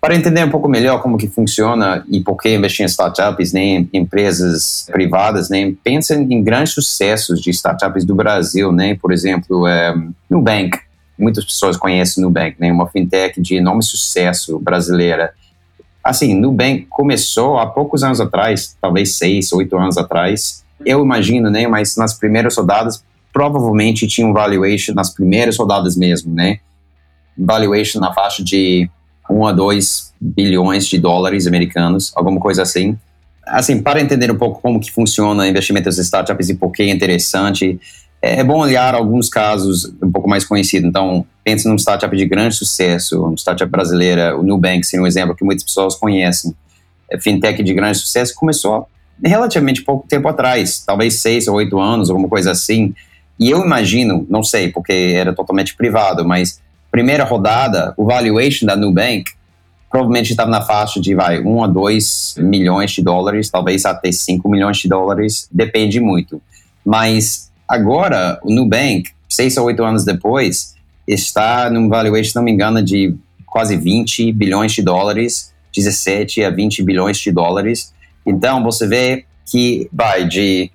[0.00, 3.80] para entender um pouco melhor como que funciona e por que investir em startups, nem
[3.80, 8.96] né, em empresas privadas, nem né, pensa em grandes sucessos de startups do Brasil, né?
[9.02, 9.92] Por exemplo, é,
[10.30, 10.78] Nubank.
[11.18, 12.70] Muitas pessoas conhecem Nubank, né?
[12.70, 15.32] Uma fintech de enorme sucesso brasileira.
[16.02, 20.62] Assim, Nubank começou há poucos anos atrás, talvez seis, oito anos atrás.
[20.86, 21.66] Eu imagino, né?
[21.66, 23.02] Mas nas primeiras rodadas
[23.34, 26.60] provavelmente tinha um valuation nas primeiras rodadas mesmo, né?
[27.36, 28.88] Valuation na faixa de
[29.28, 32.96] 1 a 2 bilhões de dólares americanos, alguma coisa assim.
[33.44, 36.88] Assim, para entender um pouco como que funciona investimentos em startups e por que é
[36.88, 37.78] interessante,
[38.22, 40.88] é bom olhar alguns casos um pouco mais conhecidos.
[40.88, 45.34] Então, pense num startup de grande sucesso, uma startup brasileira, o Nubank, seria um exemplo
[45.34, 46.54] que muitas pessoas conhecem.
[47.10, 48.86] É fintech de grande sucesso começou
[49.22, 52.94] relativamente pouco tempo atrás, talvez seis ou oito anos, alguma coisa assim.
[53.38, 58.76] E eu imagino, não sei, porque era totalmente privado, mas primeira rodada, o valuation da
[58.76, 59.32] Nubank
[59.90, 64.48] provavelmente estava na faixa de vai, 1 a 2 milhões de dólares, talvez até 5
[64.48, 66.42] milhões de dólares, depende muito.
[66.84, 70.74] Mas agora, o Nubank, seis ou oito anos depois,
[71.06, 73.14] está num valuation, se não me engano, de
[73.46, 77.92] quase 20 bilhões de dólares, 17 a 20 bilhões de dólares.
[78.26, 80.70] Então, você vê que vai de,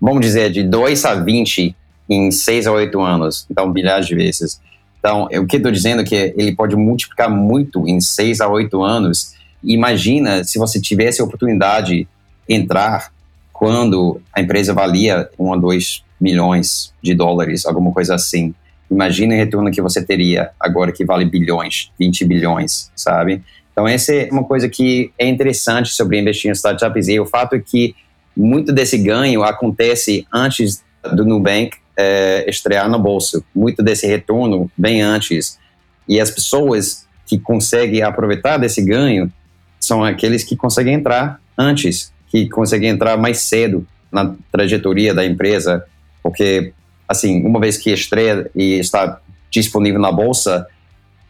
[0.00, 1.74] vamos dizer, de 2 a 20
[2.10, 4.60] em 6 a 8 anos, então bilhares de vezes.
[4.98, 8.82] Então, o que estou dizendo é que ele pode multiplicar muito em 6 a 8
[8.82, 9.34] anos.
[9.62, 12.06] Imagina se você tivesse a oportunidade
[12.46, 13.12] de entrar
[13.52, 18.52] quando a empresa valia 1 a 2 milhões de dólares, alguma coisa assim.
[18.90, 23.42] Imagina o retorno que você teria agora que vale bilhões, 20 bilhões, sabe?
[23.72, 27.54] Então, essa é uma coisa que é interessante sobre investir em startups e o fato
[27.54, 27.94] é que
[28.36, 30.82] muito desse ganho acontece antes
[31.14, 33.42] do Nubank é, estrear na bolsa.
[33.54, 35.58] Muito desse retorno bem antes.
[36.08, 39.30] E as pessoas que conseguem aproveitar desse ganho
[39.78, 45.84] são aqueles que conseguem entrar antes, que conseguem entrar mais cedo na trajetória da empresa,
[46.22, 46.72] porque,
[47.06, 50.66] assim, uma vez que estreia e está disponível na bolsa,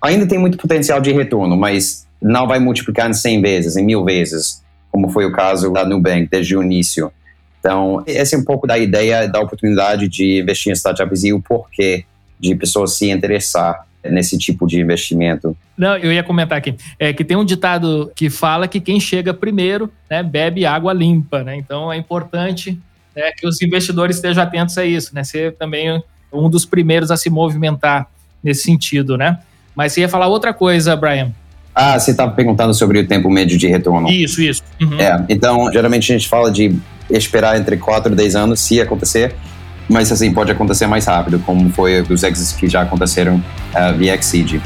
[0.01, 4.05] ainda tem muito potencial de retorno, mas não vai multiplicar em 100 vezes, em mil
[4.05, 7.13] vezes, como foi o caso da Nubank desde o início.
[7.61, 11.41] Então, essa é um pouco da ideia da oportunidade de investir em startups e o
[11.41, 12.05] porquê
[12.39, 15.55] de pessoas se interessar nesse tipo de investimento.
[15.77, 19.35] Não, eu ia comentar aqui, é que tem um ditado que fala que quem chega
[19.35, 21.57] primeiro, né, bebe água limpa, né?
[21.57, 22.79] Então é importante
[23.15, 25.23] né, que os investidores estejam atentos a isso, né?
[25.23, 28.09] Ser também um dos primeiros a se movimentar
[28.43, 29.39] nesse sentido, né?
[29.75, 31.33] Mas você ia falar outra coisa, Brian.
[31.75, 34.09] Ah, você estava perguntando sobre o tempo médio de retorno.
[34.09, 34.63] Isso, isso.
[34.81, 34.99] Uhum.
[34.99, 36.77] É, então, geralmente a gente fala de
[37.11, 39.35] esperar entre 4 e 10 anos, se acontecer,
[39.89, 44.15] mas assim, pode acontecer mais rápido, como foi os exits que já aconteceram uh, via
[44.15, 44.61] Exceed.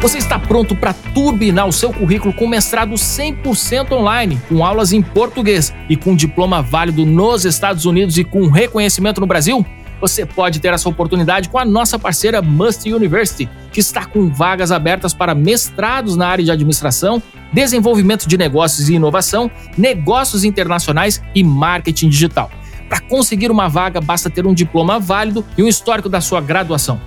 [0.00, 5.00] Você está pronto para turbinar o seu currículo com mestrado 100% online, com aulas em
[5.00, 9.64] português e com diploma válido nos Estados Unidos e com reconhecimento no Brasil?
[10.02, 14.72] Você pode ter essa oportunidade com a nossa parceira Must University, que está com vagas
[14.72, 21.44] abertas para mestrados na área de administração, desenvolvimento de negócios e inovação, negócios internacionais e
[21.44, 22.50] marketing digital.
[22.88, 27.00] Para conseguir uma vaga, basta ter um diploma válido e um histórico da sua graduação.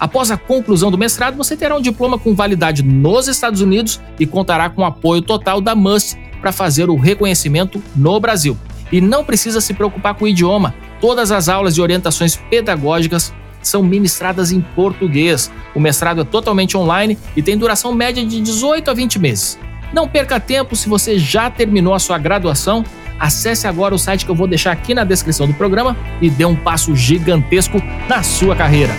[0.00, 4.24] Após a conclusão do mestrado, você terá um diploma com validade nos Estados Unidos e
[4.26, 8.56] contará com o apoio total da MUST para fazer o reconhecimento no Brasil.
[8.90, 10.74] E não precisa se preocupar com o idioma.
[11.00, 13.32] Todas as aulas e orientações pedagógicas
[13.62, 15.50] são ministradas em português.
[15.74, 19.58] O mestrado é totalmente online e tem duração média de 18 a 20 meses.
[19.92, 22.84] Não perca tempo se você já terminou a sua graduação.
[23.18, 26.44] Acesse agora o site que eu vou deixar aqui na descrição do programa e dê
[26.44, 28.92] um passo gigantesco na sua carreira.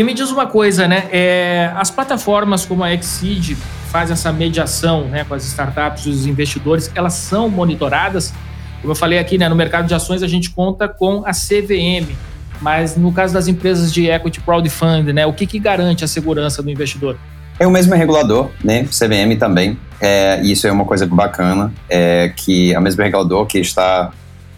[0.00, 1.08] E me diz uma coisa, né?
[1.12, 3.54] É, as plataformas como a Exceed
[3.90, 8.32] faz essa mediação né, com as startups e os investidores, elas são monitoradas.
[8.80, 12.16] Como eu falei aqui, né, no mercado de ações a gente conta com a CVM,
[12.62, 16.62] mas no caso das empresas de equity crowdfunding, né, o que, que garante a segurança
[16.62, 17.18] do investidor?
[17.58, 18.84] É o mesmo regulador, né?
[18.84, 19.78] CVM também.
[20.00, 24.10] É, isso é uma coisa bacana, é que é o mesmo regulador que está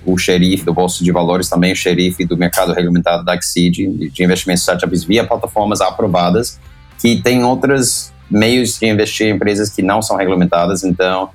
[0.04, 4.24] o xerife do Bolsa de Valores, também o xerife do mercado regulamentado da Exceed, de
[4.24, 6.58] investimentos startups via plataformas aprovadas,
[7.00, 11.30] que tem outros meios de investir em empresas que não são regulamentadas, então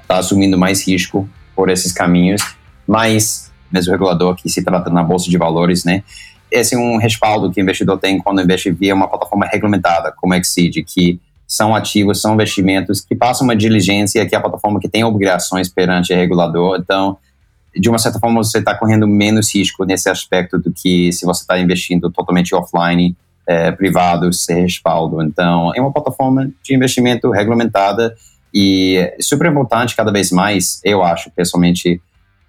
[0.00, 2.42] está assumindo mais risco por esses caminhos,
[2.86, 6.02] mas mesmo regulador que se trata na Bolsa de Valores, né?
[6.50, 10.32] Esse é um respaldo que o investidor tem quando investe via uma plataforma regulamentada como
[10.32, 14.80] a Exceed, que são ativos, são investimentos que passam uma diligência, que é a plataforma
[14.80, 17.18] que tem obrigações perante o regulador, então
[17.78, 21.42] de uma certa forma, você está correndo menos risco nesse aspecto do que se você
[21.42, 25.22] está investindo totalmente offline, é, privado, sem respaldo.
[25.22, 28.14] Então, é uma plataforma de investimento regulamentada
[28.52, 32.00] e super importante cada vez mais, eu acho, pessoalmente,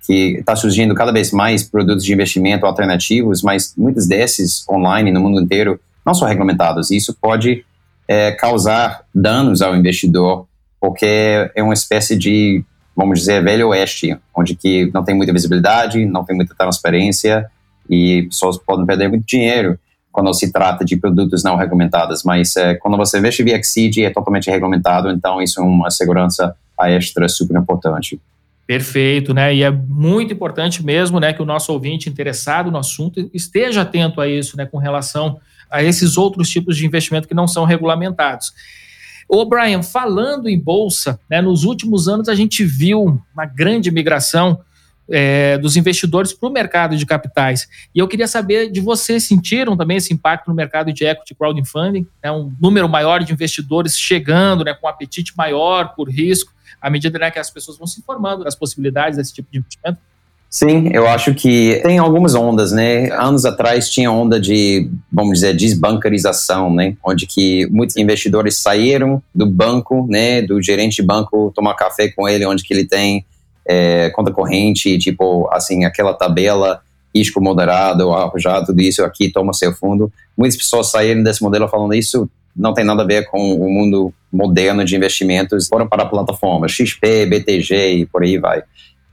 [0.06, 5.22] que está surgindo cada vez mais produtos de investimento alternativos, mas muitos desses online no
[5.22, 6.90] mundo inteiro não são regulamentados.
[6.90, 7.64] E isso pode
[8.08, 10.48] é, causar danos ao investidor,
[10.82, 12.64] porque é uma espécie de
[13.00, 17.50] vamos dizer, velho oeste, onde que não tem muita visibilidade, não tem muita transparência
[17.90, 19.80] e pessoas podem perder muito dinheiro
[20.12, 22.24] quando se trata de produtos não regulamentados.
[22.26, 26.54] Mas é, quando você investe via Exceed, é totalmente regulamentado, então isso é uma segurança
[26.82, 28.20] extra super importante.
[28.68, 29.56] Perfeito, né?
[29.56, 34.20] E é muito importante mesmo, né, que o nosso ouvinte interessado no assunto esteja atento
[34.20, 35.40] a isso, né, com relação
[35.72, 38.52] a esses outros tipos de investimento que não são regulamentados.
[39.30, 44.60] Ô, Brian, falando em bolsa, né, nos últimos anos a gente viu uma grande migração
[45.08, 47.68] é, dos investidores para o mercado de capitais.
[47.94, 52.08] E eu queria saber de vocês, sentiram também esse impacto no mercado de equity crowdfunding?
[52.24, 56.90] Né, um número maior de investidores chegando, né, com um apetite maior por risco, à
[56.90, 60.00] medida né, que as pessoas vão se informando das possibilidades desse tipo de investimento?
[60.50, 63.12] Sim, eu acho que tem algumas ondas, né?
[63.12, 66.96] Anos atrás tinha onda de, vamos dizer, desbancarização, né?
[67.06, 70.42] Onde que muitos investidores saíram do banco, né?
[70.42, 73.24] Do gerente de banco, tomar café com ele, onde que ele tem
[73.68, 76.82] é, conta corrente, tipo, assim, aquela tabela,
[77.16, 80.12] risco moderado, já tudo isso aqui, toma seu fundo.
[80.36, 84.14] Muitas pessoas saíram desse modelo falando isso não tem nada a ver com o mundo
[84.32, 88.64] moderno de investimentos, foram para a plataforma XP, BTG e por aí vai.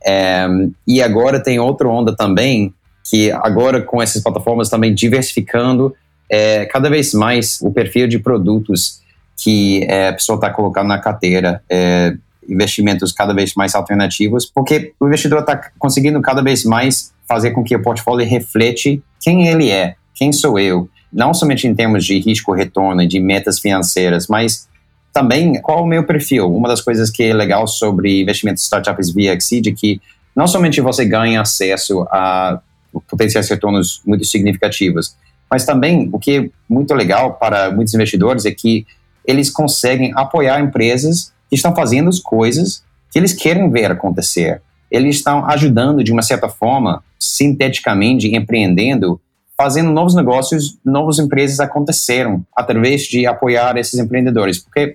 [0.06, 0.46] É,
[0.86, 2.72] e agora tem outra onda também,
[3.08, 5.94] que agora com essas plataformas também diversificando
[6.30, 9.00] é, cada vez mais o perfil de produtos
[9.36, 12.14] que é, a pessoa está colocando na carteira, é,
[12.48, 17.62] investimentos cada vez mais alternativos, porque o investidor está conseguindo cada vez mais fazer com
[17.62, 22.18] que o portfólio reflete quem ele é, quem sou eu, não somente em termos de
[22.18, 24.68] risco-retorno e de metas financeiras, mas
[25.16, 26.54] também qual o meu perfil.
[26.54, 29.98] Uma das coisas que é legal sobre investimentos startups via Exceed é que
[30.36, 32.60] não somente você ganha acesso a
[33.08, 35.16] potenciais retornos muito significativos,
[35.50, 38.86] mas também o que é muito legal para muitos investidores é que
[39.24, 44.60] eles conseguem apoiar empresas que estão fazendo as coisas que eles querem ver acontecer.
[44.90, 49.18] Eles estão ajudando de uma certa forma, sinteticamente, empreendendo,
[49.56, 54.58] fazendo novos negócios, novas empresas aconteceram através de apoiar esses empreendedores.
[54.58, 54.94] Porque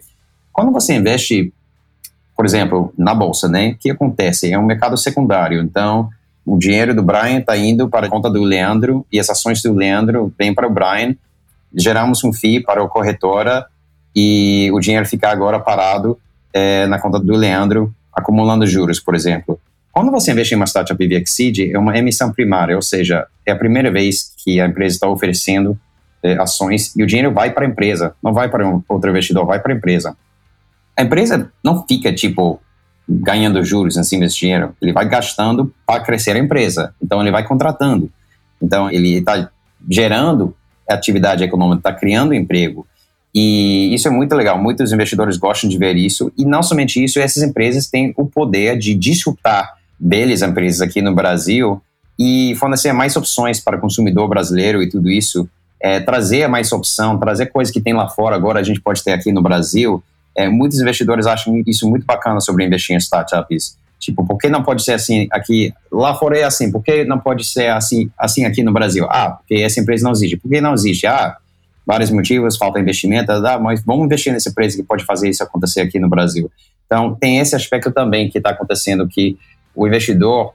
[0.61, 1.51] Quando você investe,
[2.37, 3.71] por exemplo, na bolsa, né?
[3.71, 4.53] O que acontece?
[4.53, 5.59] É um mercado secundário.
[5.59, 6.07] Então,
[6.45, 9.73] o dinheiro do Brian está indo para a conta do Leandro e as ações do
[9.73, 11.15] Leandro vêm para o Brian.
[11.75, 13.65] Geramos um FII para a corretora
[14.15, 16.15] e o dinheiro fica agora parado
[16.53, 19.59] é, na conta do Leandro, acumulando juros, por exemplo.
[19.91, 23.55] Quando você investe em uma startup VXseed, é uma emissão primária, ou seja, é a
[23.55, 25.75] primeira vez que a empresa está oferecendo
[26.21, 29.43] é, ações e o dinheiro vai para a empresa, não vai para um outro investidor,
[29.47, 30.15] vai para a empresa.
[30.95, 32.59] A empresa não fica, tipo,
[33.07, 36.93] ganhando juros em cima desse dinheiro, ele vai gastando para crescer a empresa.
[37.01, 38.11] Então, ele vai contratando.
[38.61, 39.49] Então, ele está
[39.89, 40.55] gerando
[40.87, 42.85] atividade econômica, está criando emprego.
[43.33, 44.61] E isso é muito legal.
[44.61, 46.31] Muitos investidores gostam de ver isso.
[46.37, 51.13] E não somente isso, essas empresas têm o poder de disruptar deles empresas aqui no
[51.13, 51.81] Brasil
[52.19, 55.47] e fornecer mais opções para o consumidor brasileiro e tudo isso.
[55.79, 59.13] É, trazer mais opção, trazer coisas que tem lá fora, agora a gente pode ter
[59.13, 60.03] aqui no Brasil.
[60.35, 63.77] É, muitos investidores acham isso muito bacana sobre investir em startups.
[63.99, 65.73] Tipo, por que não pode ser assim aqui?
[65.91, 69.05] Lá fora é assim, por que não pode ser assim, assim aqui no Brasil?
[69.09, 70.37] Ah, porque essa empresa não existe.
[70.37, 71.05] Por que não existe?
[71.05, 71.37] Ah,
[71.85, 75.81] vários motivos, falta investimento, ah, mas vamos investir nessa empresa que pode fazer isso acontecer
[75.81, 76.49] aqui no Brasil.
[76.85, 79.37] Então, tem esse aspecto também que está acontecendo, que
[79.75, 80.53] o investidor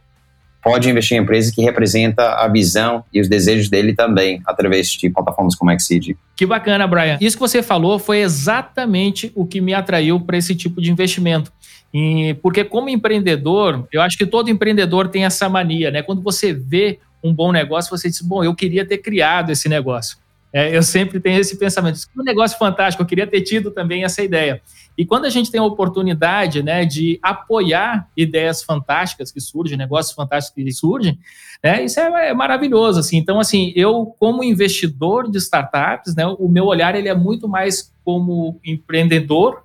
[0.66, 5.08] pode investir em empresas que representam a visão e os desejos dele também, através de
[5.08, 6.16] plataformas como Exceed.
[6.34, 7.18] Que bacana, Brian.
[7.20, 11.52] Isso que você falou foi exatamente o que me atraiu para esse tipo de investimento.
[11.94, 16.02] E porque como empreendedor, eu acho que todo empreendedor tem essa mania, né?
[16.02, 20.18] Quando você vê um bom negócio, você diz, bom, eu queria ter criado esse negócio.
[20.52, 22.00] É, eu sempre tenho esse pensamento.
[22.12, 24.60] Que um negócio fantástico, eu queria ter tido também essa ideia.
[24.96, 30.14] E quando a gente tem a oportunidade né, de apoiar ideias fantásticas que surgem, negócios
[30.14, 31.18] fantásticos que surgem,
[31.62, 33.00] né, isso é, é, maravilhoso.
[33.00, 33.18] Assim.
[33.18, 37.92] Então, assim, eu, como investidor de startups, né, o meu olhar ele é muito mais
[38.04, 39.64] como empreendedor,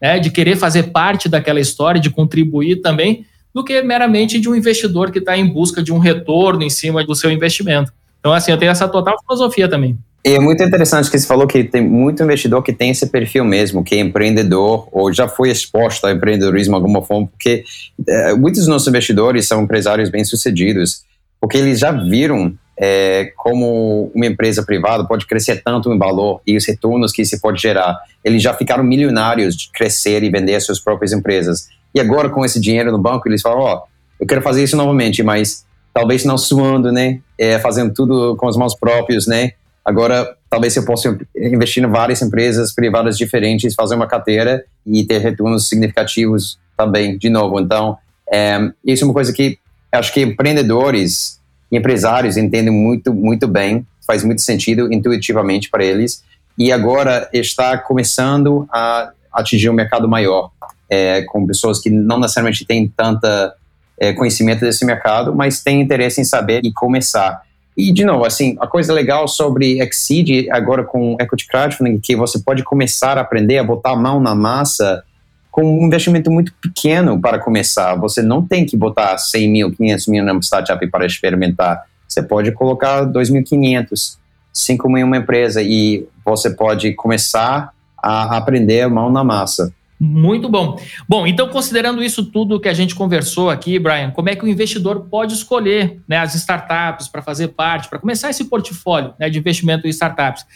[0.00, 4.54] né, de querer fazer parte daquela história, de contribuir também, do que meramente de um
[4.54, 7.92] investidor que está em busca de um retorno em cima do seu investimento.
[8.18, 9.98] Então, assim, eu tenho essa total filosofia também.
[10.24, 13.44] E é muito interessante que você falou que tem muito investidor que tem esse perfil
[13.44, 17.64] mesmo, que é empreendedor ou já foi exposto ao empreendedorismo de alguma forma, porque
[18.06, 21.04] é, muitos dos nossos investidores são empresários bem-sucedidos,
[21.40, 26.56] porque eles já viram é, como uma empresa privada pode crescer tanto em valor e
[26.56, 27.98] os retornos que isso pode gerar.
[28.24, 31.68] Eles já ficaram milionários de crescer e vender as suas próprias empresas.
[31.94, 33.82] E agora, com esse dinheiro no banco, eles falam: Ó, oh,
[34.18, 37.20] eu quero fazer isso novamente, mas talvez não suando, né?
[37.38, 39.52] É, fazendo tudo com as mãos próprias, né?
[39.90, 45.18] Agora, talvez eu possa investir em várias empresas privadas diferentes, fazer uma carteira e ter
[45.18, 47.58] retornos significativos também, de novo.
[47.58, 47.98] Então,
[48.32, 49.58] é, isso é uma coisa que
[49.90, 51.40] acho que empreendedores
[51.72, 56.22] e empresários entendem muito, muito bem, faz muito sentido intuitivamente para eles.
[56.56, 60.52] E agora está começando a atingir um mercado maior,
[60.88, 63.54] é, com pessoas que não necessariamente têm tanta
[63.98, 67.42] é, conhecimento desse mercado, mas têm interesse em saber e começar.
[67.88, 72.38] E, de novo, assim, a coisa legal sobre Exceed, agora com Equity Crowdfunding, que você
[72.38, 75.02] pode começar a aprender a botar a mão na massa
[75.50, 77.94] com um investimento muito pequeno para começar.
[77.96, 81.84] Você não tem que botar 100 mil, 500 mil numa startup para experimentar.
[82.06, 84.18] Você pode colocar 2.500,
[84.52, 89.72] 5 mil em uma empresa e você pode começar a aprender a mão na massa.
[90.02, 90.80] Muito bom.
[91.06, 94.48] Bom, então, considerando isso tudo que a gente conversou aqui, Brian, como é que o
[94.48, 99.38] investidor pode escolher né, as startups para fazer parte, para começar esse portfólio né, de
[99.38, 100.46] investimento em startups?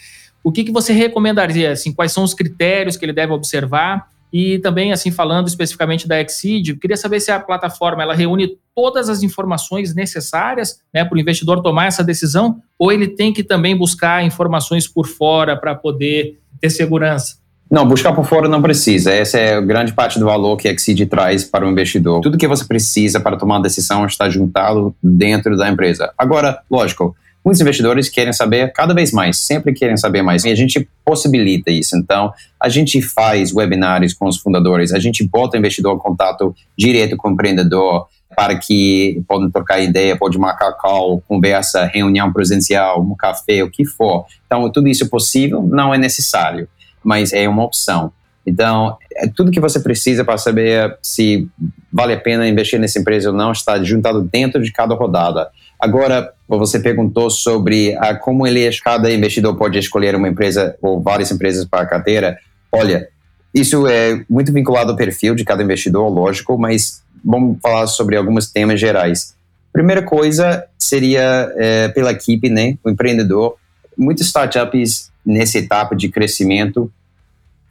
[0.43, 1.71] O que, que você recomendaria?
[1.71, 4.07] Assim, quais são os critérios que ele deve observar?
[4.33, 9.09] E também, assim, falando especificamente da Exceed, queria saber se a plataforma ela reúne todas
[9.09, 13.77] as informações necessárias né, para o investidor tomar essa decisão, ou ele tem que também
[13.77, 17.44] buscar informações por fora para poder ter segurança?
[17.69, 19.11] Não, buscar por fora não precisa.
[19.11, 22.21] Essa é a grande parte do valor que a Exceed traz para o investidor.
[22.21, 26.13] Tudo que você precisa para tomar uma decisão está juntado dentro da empresa.
[26.15, 30.43] Agora, lógico, muitos investidores querem saber cada vez mais, sempre querem saber mais.
[30.45, 31.97] E a gente possibilita isso.
[31.97, 36.55] Então, a gente faz webinários com os fundadores, a gente bota o investidor em contato
[36.77, 43.01] direto com o empreendedor para que podem trocar ideia, pode marcar call, conversa, reunião presencial,
[43.01, 44.25] um café, o que for.
[44.45, 46.67] Então, tudo isso é possível, não é necessário
[47.05, 48.11] mas é uma opção.
[48.45, 51.47] Então, é tudo que você precisa para saber se
[51.91, 55.49] vale a pena investir nessa empresa ou não está juntado dentro de cada rodada.
[55.79, 61.31] Agora, você perguntou sobre a, como ele, cada investidor pode escolher uma empresa ou várias
[61.31, 62.37] empresas para a carteira.
[62.71, 63.07] Olha,
[63.53, 68.51] isso é muito vinculado ao perfil de cada investidor, lógico, mas vamos falar sobre alguns
[68.51, 69.33] temas gerais.
[69.73, 73.55] Primeira coisa seria é, pela equipe, né, o empreendedor.
[73.97, 76.91] Muitas startups nessa etapa de crescimento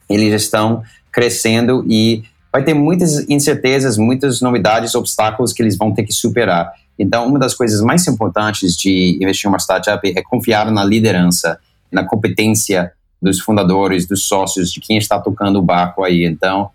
[0.09, 6.03] eles estão crescendo e vai ter muitas incertezas, muitas novidades, obstáculos que eles vão ter
[6.03, 6.71] que superar.
[6.97, 11.59] Então, uma das coisas mais importantes de investir em uma startup é confiar na liderança,
[11.91, 12.91] na competência
[13.21, 16.23] dos fundadores, dos sócios, de quem está tocando o barco aí.
[16.25, 16.69] Então,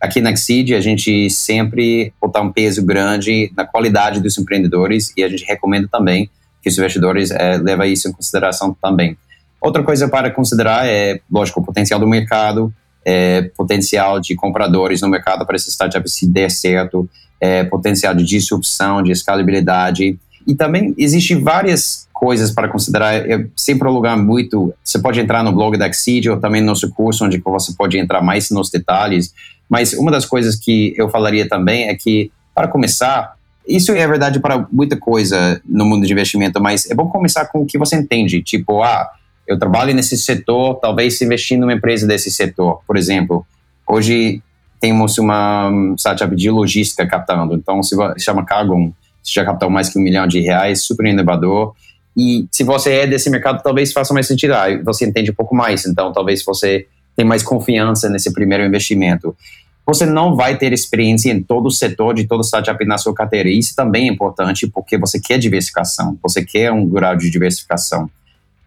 [0.00, 5.22] aqui na Exceed, a gente sempre botar um peso grande na qualidade dos empreendedores e
[5.22, 6.28] a gente recomenda também
[6.62, 9.16] que os investidores é, levem isso em consideração também.
[9.60, 12.72] Outra coisa para considerar é, lógico, o potencial do mercado,
[13.04, 17.08] é, potencial de compradores no mercado para esse startup se der certo,
[17.40, 20.18] é, potencial de disrupção, de escalabilidade.
[20.46, 23.28] E também existem várias coisas para considerar.
[23.28, 24.74] Eu sempre alugar muito.
[24.82, 27.98] Você pode entrar no blog da Exceed ou também no nosso curso, onde você pode
[27.98, 29.34] entrar mais nos detalhes.
[29.68, 33.34] Mas uma das coisas que eu falaria também é que, para começar,
[33.66, 37.62] isso é verdade para muita coisa no mundo de investimento, mas é bom começar com
[37.62, 38.42] o que você entende.
[38.42, 39.08] Tipo, ah,
[39.50, 42.80] eu trabalho nesse setor, talvez investir numa empresa desse setor.
[42.86, 43.44] Por exemplo,
[43.84, 44.40] hoje
[44.80, 48.92] temos uma startup de logística captando, então se chama Cargon,
[49.24, 51.74] já captou mais que um milhão de reais, super inovador.
[52.16, 54.54] E se você é desse mercado, talvez faça mais sentido.
[54.54, 56.86] Ah, você entende um pouco mais, então talvez você
[57.16, 59.36] tenha mais confiança nesse primeiro investimento.
[59.84, 63.48] Você não vai ter experiência em todo o setor de todo startup na sua carteira.
[63.48, 68.08] Isso também é importante porque você quer diversificação, você quer um grau de diversificação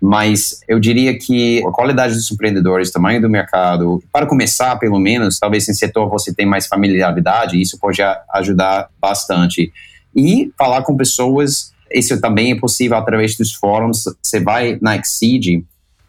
[0.05, 5.39] mas eu diria que a qualidade dos empreendedores, tamanho do mercado, para começar, pelo menos,
[5.39, 8.01] talvez em setor você tenha mais familiaridade, isso pode
[8.33, 9.71] ajudar bastante.
[10.13, 14.03] E falar com pessoas, isso também é possível através dos fóruns.
[14.21, 15.63] Você vai na Exceed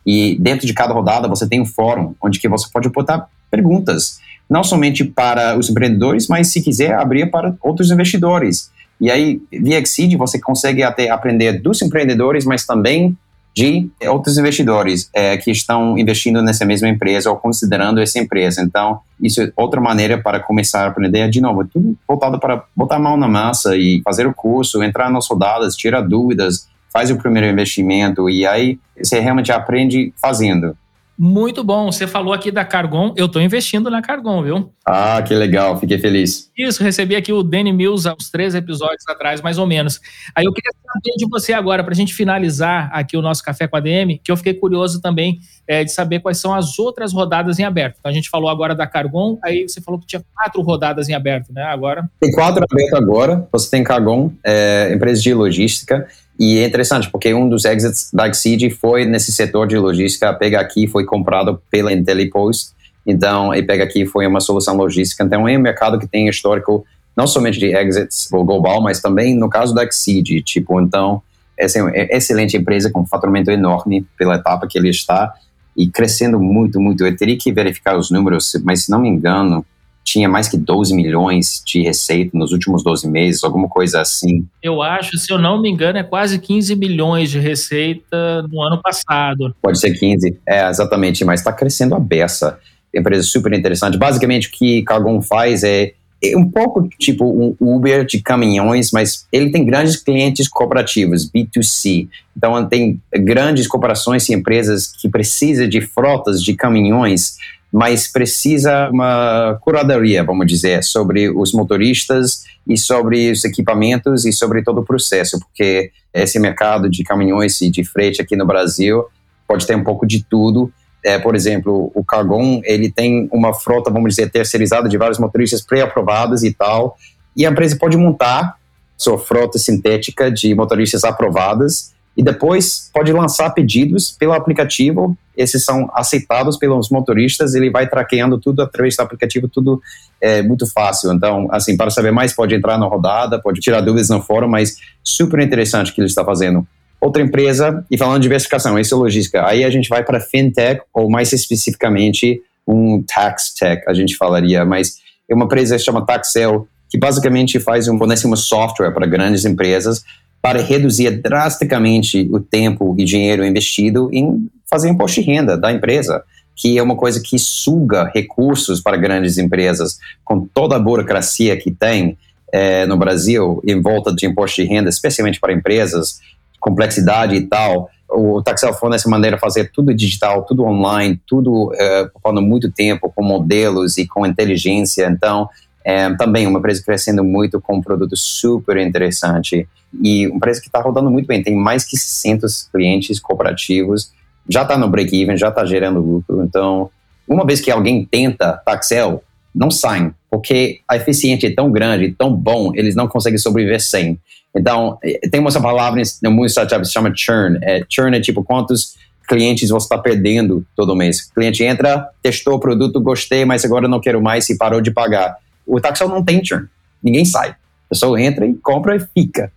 [0.05, 4.19] e dentro de cada rodada você tem um fórum onde que você pode botar perguntas,
[4.51, 8.73] não somente para os empreendedores, mas se quiser abrir para outros investidores.
[9.01, 13.17] E aí, via Exceed, você consegue até aprender dos empreendedores, mas também
[13.55, 18.61] de outros investidores é, que estão investindo nessa mesma empresa ou considerando essa empresa.
[18.61, 21.31] Então, isso é outra maneira para começar a aprender.
[21.31, 24.83] De novo, é tudo voltado para botar a mão na massa e fazer o curso,
[24.83, 30.77] entrar nas rodadas, tirar dúvidas, faz o primeiro investimento e aí você realmente aprende fazendo.
[31.17, 31.93] Muito bom.
[31.93, 33.15] Você falou aqui da Cargon.
[33.17, 34.73] Eu estou investindo na Cargon, viu?
[34.85, 35.79] Ah, que legal.
[35.79, 36.51] Fiquei feliz.
[36.57, 40.01] Isso, recebi aqui o Danny Mills há uns três episódios atrás, mais ou menos.
[40.35, 43.69] Aí eu queria saber de você agora, para a gente finalizar aqui o nosso Café
[43.69, 47.13] com a DM, que eu fiquei curioso também é, de saber quais são as outras
[47.13, 47.97] rodadas em aberto.
[47.99, 51.15] Então, a gente falou agora da Cargon, aí você falou que tinha quatro rodadas em
[51.15, 51.63] aberto, né?
[51.63, 52.09] Agora.
[52.21, 53.49] Tem quatro aberto agora.
[53.53, 56.07] Você tem Cargon, é, empresa de logística.
[56.39, 60.29] E é interessante, porque um dos exits da Exceed foi nesse setor de logística.
[60.29, 62.73] A Pega Aqui foi comprado pela IntelliPost,
[63.07, 65.23] então a Pega Aqui foi uma solução logística.
[65.23, 66.85] Então é um mercado que tem histórico
[67.17, 70.43] não somente de exits global, mas também no caso da Exceed.
[70.43, 71.23] Tipo, então,
[71.57, 75.33] essa é uma excelente empresa com um faturamento enorme pela etapa que ele está
[75.77, 77.05] e crescendo muito, muito.
[77.05, 79.65] Eu teria que verificar os números, mas se não me engano,
[80.05, 84.47] tinha mais que 12 milhões de receita nos últimos 12 meses, alguma coisa assim.
[84.63, 88.81] Eu acho, se eu não me engano, é quase 15 milhões de receita no ano
[88.83, 89.55] passado.
[89.63, 92.59] Pode ser 15, é, exatamente, mas está crescendo a beça.
[92.95, 93.97] Empresa super interessante.
[93.97, 95.95] Basicamente, o que Cargon faz é, é
[96.37, 102.09] um pouco tipo um Uber de caminhões, mas ele tem grandes clientes cooperativos, B2C.
[102.37, 107.37] Então, tem grandes corporações e empresas que precisam de frotas de caminhões
[107.75, 114.63] mas precisa uma curadoria, vamos dizer, sobre os motoristas e sobre os equipamentos e sobre
[114.63, 119.05] todo o processo, porque esse mercado de caminhões e de frete aqui no Brasil
[119.49, 120.73] pode ter um pouco de tudo.
[121.05, 125.61] É, por exemplo, o Cargon, ele tem uma frota, vamos dizer, terceirizada de vários motoristas
[125.61, 126.97] pré-aprovados e tal,
[127.37, 128.57] e a empresa pode montar
[128.97, 135.17] sua frota sintética de motoristas aprovadas e depois pode lançar pedidos pelo aplicativo.
[135.37, 137.55] Esses são aceitados pelos motoristas.
[137.55, 139.83] Ele vai traqueando tudo através do aplicativo, tudo
[140.21, 141.13] é muito fácil.
[141.13, 144.77] Então, assim, para saber mais, pode entrar na rodada, pode tirar dúvidas no fórum, mas
[145.03, 146.67] super interessante o que ele está fazendo.
[147.05, 149.47] Outra empresa, e falando de diversificação, isso é logística.
[149.47, 154.65] Aí a gente vai para fintech, ou mais especificamente um tax tech, a gente falaria,
[154.65, 154.97] mas
[155.29, 159.07] é uma empresa que se chama Taxel, que basicamente faz um, fornece um software para
[159.07, 160.03] grandes empresas
[160.41, 166.23] para reduzir drasticamente o tempo e dinheiro investido em fazer imposto de renda da empresa,
[166.57, 171.71] que é uma coisa que suga recursos para grandes empresas, com toda a burocracia que
[171.71, 172.17] tem
[172.51, 176.21] é, no Brasil em volta de imposto de renda, especialmente para empresas,
[176.65, 177.91] complexidade e tal.
[178.09, 183.23] O Taxel fornece maneira fazer tudo digital, tudo online, tudo é, ocupando muito tempo com
[183.23, 185.07] modelos e com inteligência.
[185.11, 185.49] Então,
[185.85, 189.69] é, também uma empresa crescendo muito com um produto super interessante
[190.03, 191.43] e uma empresa que está rodando muito bem.
[191.43, 194.11] Tem mais que 600 clientes cooperativos,
[194.49, 196.43] já está no break-even, já está gerando lucro.
[196.45, 196.91] Então,
[197.29, 199.23] uma vez que alguém tenta Taxel,
[199.55, 204.19] não saem, porque a eficiência é tão grande, tão bom, eles não conseguem sobreviver sem.
[204.57, 207.59] Então, eh, tem uma palavra no mundo startup se chama churn.
[207.63, 208.95] É, churn é tipo quantos
[209.29, 211.29] clientes você está perdendo todo mês.
[211.31, 214.91] O cliente entra, testou o produto, gostei, mas agora não quero mais e parou de
[214.91, 215.37] pagar.
[215.67, 216.67] O Taxel não tem churn.
[217.03, 217.51] Ninguém sai.
[217.51, 217.57] A
[217.91, 219.51] pessoa entra e compra e fica.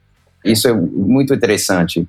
[0.43, 2.07] Isso é muito interessante.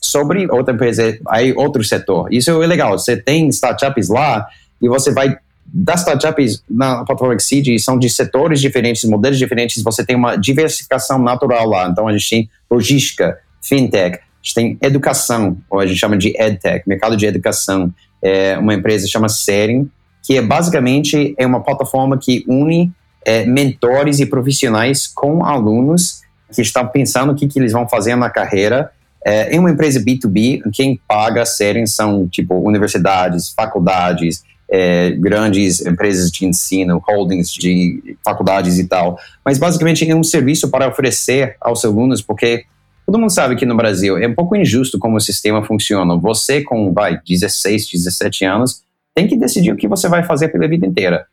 [0.00, 2.32] Sobre outra empresa, aí outro setor.
[2.32, 2.98] Isso é legal.
[2.98, 4.46] Você tem startups lá
[4.80, 5.36] e você vai
[5.76, 11.18] das startups na plataforma Exceed são de setores diferentes, modelos diferentes, você tem uma diversificação
[11.18, 11.88] natural lá.
[11.88, 16.32] Então, a gente tem logística, fintech, a gente tem educação, ou a gente chama de
[16.40, 17.92] edtech, mercado de educação.
[18.22, 19.90] É uma empresa chama Sering,
[20.22, 22.92] que é basicamente é uma plataforma que une
[23.24, 26.22] é, mentores e profissionais com alunos
[26.54, 28.92] que estão pensando o que, que eles vão fazer na carreira.
[29.26, 34.44] É, em uma empresa B2B, quem paga a Sering são, tipo, universidades, faculdades,
[34.74, 39.16] é, grandes empresas de ensino, holdings de faculdades e tal.
[39.44, 42.64] Mas basicamente é um serviço para oferecer aos alunos, porque
[43.06, 46.16] todo mundo sabe que no Brasil é um pouco injusto como o sistema funciona.
[46.16, 48.82] Você com, vai, 16, 17 anos,
[49.14, 51.24] tem que decidir o que você vai fazer pela vida inteira.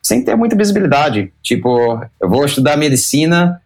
[0.00, 1.32] Sem ter muita visibilidade.
[1.42, 3.60] Tipo, eu vou estudar medicina,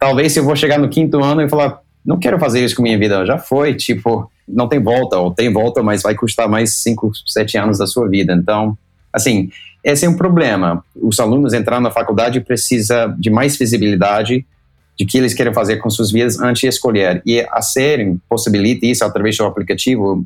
[0.00, 2.98] talvez eu vou chegar no quinto ano e falar, não quero fazer isso com minha
[2.98, 7.12] vida, já foi, tipo, não tem volta, ou tem volta, mas vai custar mais 5,
[7.26, 8.32] 7 anos da sua vida.
[8.34, 8.76] Então,
[9.12, 9.50] assim,
[9.82, 10.84] esse é um problema.
[10.94, 14.46] Os alunos entrando na faculdade precisa de mais visibilidade
[14.98, 17.22] de que eles querem fazer com suas vidas antes de escolher.
[17.26, 20.24] E a Serem possibilita isso através do aplicativo,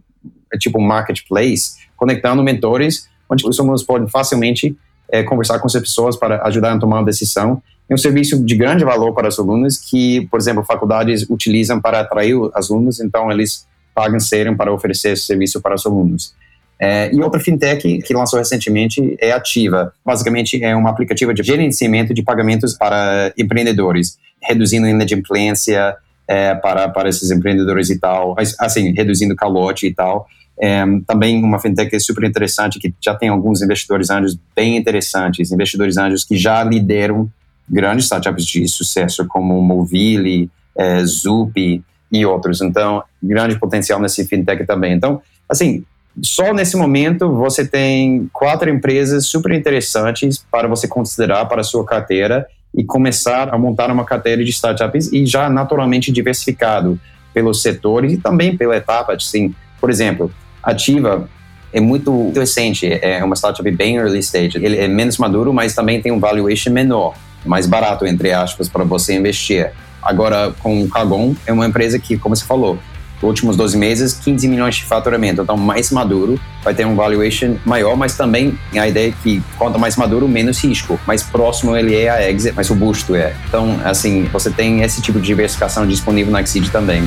[0.52, 4.76] é tipo um marketplace, conectando mentores, onde os alunos podem facilmente
[5.10, 7.62] é, conversar com as pessoas para ajudar a tomar uma decisão.
[7.88, 12.00] É um serviço de grande valor para os alunos que, por exemplo, faculdades utilizam para
[12.00, 13.66] atrair os alunos, então eles
[13.98, 16.32] pagam Serem para oferecer esse serviço para os alunos.
[16.80, 19.92] É, e outra fintech que lançou recentemente é Ativa.
[20.06, 25.96] Basicamente, é um aplicativo de gerenciamento de pagamentos para empreendedores, reduzindo a inadimplência
[26.28, 30.28] é, para, para esses empreendedores e tal, assim, reduzindo calote e tal.
[30.60, 35.96] É, também uma fintech super interessante que já tem alguns investidores anjos bem interessantes, investidores
[35.96, 37.28] anjos que já lideram
[37.68, 42.60] grandes startups de sucesso como Movile, é, Zup, e outros.
[42.60, 44.94] Então, grande potencial nesse fintech também.
[44.94, 45.84] Então, assim,
[46.22, 51.84] só nesse momento você tem quatro empresas super interessantes para você considerar para a sua
[51.84, 56.98] carteira e começar a montar uma carteira de startups e já naturalmente diversificado
[57.32, 59.12] pelos setores e também pela etapa.
[59.14, 60.30] Assim, por exemplo,
[60.62, 61.28] Ativa
[61.72, 64.58] é muito recente, é uma startup bem early stage.
[64.58, 68.84] Ele é menos maduro, mas também tem um valuation menor, mais barato, entre aspas, para
[68.84, 69.70] você investir.
[70.02, 72.78] Agora, com o Kagon, é uma empresa que, como você falou,
[73.22, 75.42] últimos 12 meses, 15 milhões de faturamento.
[75.42, 79.78] Então, mais maduro, vai ter um valuation maior, mas também a ideia é que quanto
[79.78, 80.98] mais maduro, menos risco.
[81.06, 83.34] Mais próximo ele é a exit, mais robusto é.
[83.48, 87.02] Então, assim, você tem esse tipo de diversificação disponível na Exceed também.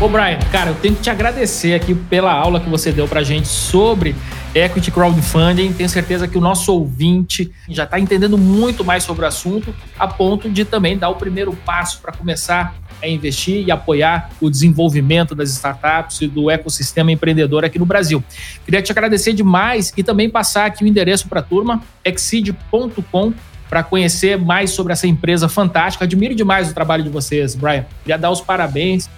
[0.00, 3.22] Ô Brian, cara, eu tenho que te agradecer aqui pela aula que você deu pra
[3.22, 4.14] gente sobre
[4.54, 5.72] equity crowdfunding.
[5.72, 10.06] Tenho certeza que o nosso ouvinte já está entendendo muito mais sobre o assunto, a
[10.06, 15.34] ponto de também dar o primeiro passo para começar a investir e apoiar o desenvolvimento
[15.34, 18.22] das startups e do ecossistema empreendedor aqui no Brasil.
[18.64, 23.34] Queria te agradecer demais e também passar aqui o endereço para a turma, exceed.com,
[23.68, 26.04] para conhecer mais sobre essa empresa fantástica.
[26.04, 27.84] Admiro demais o trabalho de vocês, Brian.
[28.02, 29.10] Queria dar os parabéns.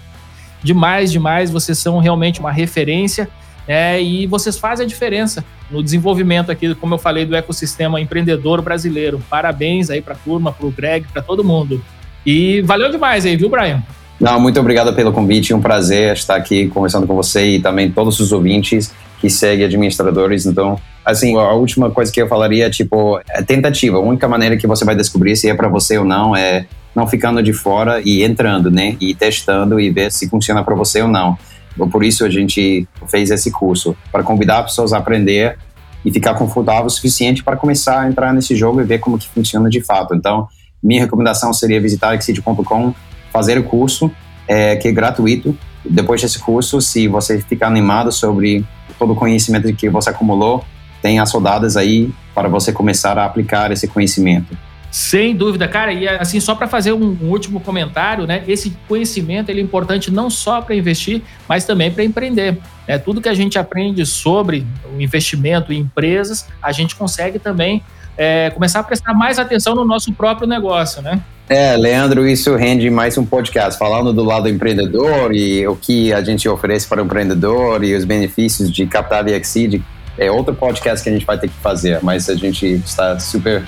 [0.63, 1.51] Demais, demais.
[1.51, 3.29] Vocês são realmente uma referência
[3.67, 8.61] é, e vocês fazem a diferença no desenvolvimento aqui, como eu falei, do ecossistema empreendedor
[8.61, 9.21] brasileiro.
[9.29, 11.83] Parabéns aí para a turma, para o Greg, para todo mundo.
[12.25, 13.83] E valeu demais aí, viu, Brian?
[14.19, 18.19] Não, muito obrigado pelo convite, um prazer estar aqui conversando com você e também todos
[18.19, 20.45] os ouvintes que seguem administradores.
[20.45, 23.97] Então, assim, a última coisa que eu falaria é tipo, é tentativa.
[23.97, 26.65] A única maneira que você vai descobrir se é para você ou não é
[26.95, 28.97] não ficando de fora e entrando, né?
[28.99, 31.37] E testando e ver se funciona para você ou não.
[31.85, 35.57] Por isso a gente fez esse curso, para convidar pessoas a aprender
[36.03, 39.27] e ficar confortável o suficiente para começar a entrar nesse jogo e ver como que
[39.27, 40.15] funciona de fato.
[40.15, 40.47] Então,
[40.81, 42.93] minha recomendação seria visitar exit.com,
[43.31, 44.09] fazer o curso,
[44.47, 45.57] é, que é gratuito.
[45.83, 48.65] Depois desse curso, se você ficar animado sobre
[48.97, 50.63] todo o conhecimento que você acumulou,
[51.01, 54.57] tem as rodadas aí para você começar a aplicar esse conhecimento.
[54.89, 55.91] Sem dúvida, cara.
[55.91, 58.43] E assim, só para fazer um, último comentário, né?
[58.47, 62.57] Esse conhecimento ele é importante não só para investir, mas também para empreender.
[62.87, 62.97] Né?
[62.97, 67.83] Tudo que a gente aprende sobre o investimento em empresas, a gente consegue também
[68.17, 71.21] é, começar a prestar mais atenção no nosso próprio negócio, né?
[71.49, 76.21] É, Leandro, isso rende mais um podcast falando do lado empreendedor e o que a
[76.21, 79.81] gente oferece para o empreendedor e os benefícios de captar e exceed.
[80.17, 83.63] É outro podcast que a gente vai ter que fazer, mas a gente está super,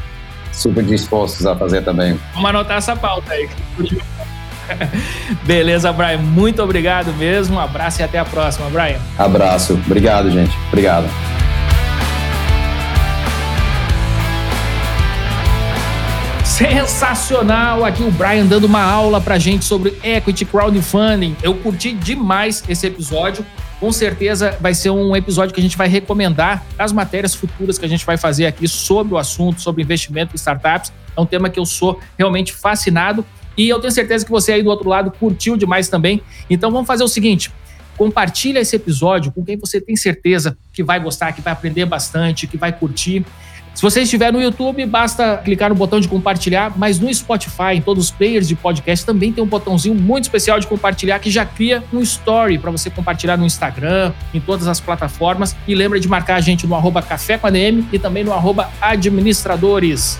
[0.60, 2.20] super dispostos a fazer também.
[2.34, 3.49] Vamos anotar essa pauta aí.
[5.43, 6.18] Beleza, Brian.
[6.18, 7.55] Muito obrigado mesmo.
[7.55, 8.99] Um abraço e até a próxima, Brian.
[9.18, 9.74] Abraço.
[9.74, 10.55] Obrigado, gente.
[10.68, 11.07] Obrigado.
[16.43, 17.86] Sensacional!
[17.86, 21.34] Aqui o Brian dando uma aula pra gente sobre equity crowdfunding.
[21.41, 23.45] Eu curti demais esse episódio.
[23.80, 27.86] Com certeza vai ser um episódio que a gente vai recomendar as matérias futuras que
[27.86, 30.92] a gente vai fazer aqui sobre o assunto, sobre investimento em startups.
[31.16, 33.26] É um tema que eu sou realmente fascinado
[33.56, 36.22] e eu tenho certeza que você aí do outro lado curtiu demais também.
[36.50, 37.52] Então vamos fazer o seguinte:
[37.98, 42.48] compartilha esse episódio com quem você tem certeza que vai gostar, que vai aprender bastante,
[42.48, 43.26] que vai curtir.
[43.74, 47.82] Se você estiver no YouTube, basta clicar no botão de compartilhar, mas no Spotify, em
[47.82, 51.45] todos os players de podcast, também tem um botãozinho muito especial de compartilhar que já
[51.45, 55.55] cria um story para você compartilhar no Instagram, em todas as plataformas.
[55.67, 58.70] E lembra de marcar a gente no arroba café com ADM e também no arroba
[58.82, 60.20] administradores.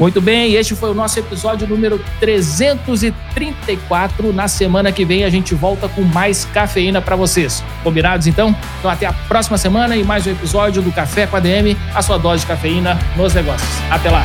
[0.00, 4.32] Muito bem, este foi o nosso episódio número 334.
[4.32, 7.62] Na semana que vem a gente volta com mais cafeína para vocês.
[7.84, 8.56] Combinados então?
[8.78, 12.00] Então até a próxima semana e mais um episódio do Café com a DM, a
[12.00, 13.70] sua dose de cafeína nos negócios.
[13.90, 14.24] Até lá.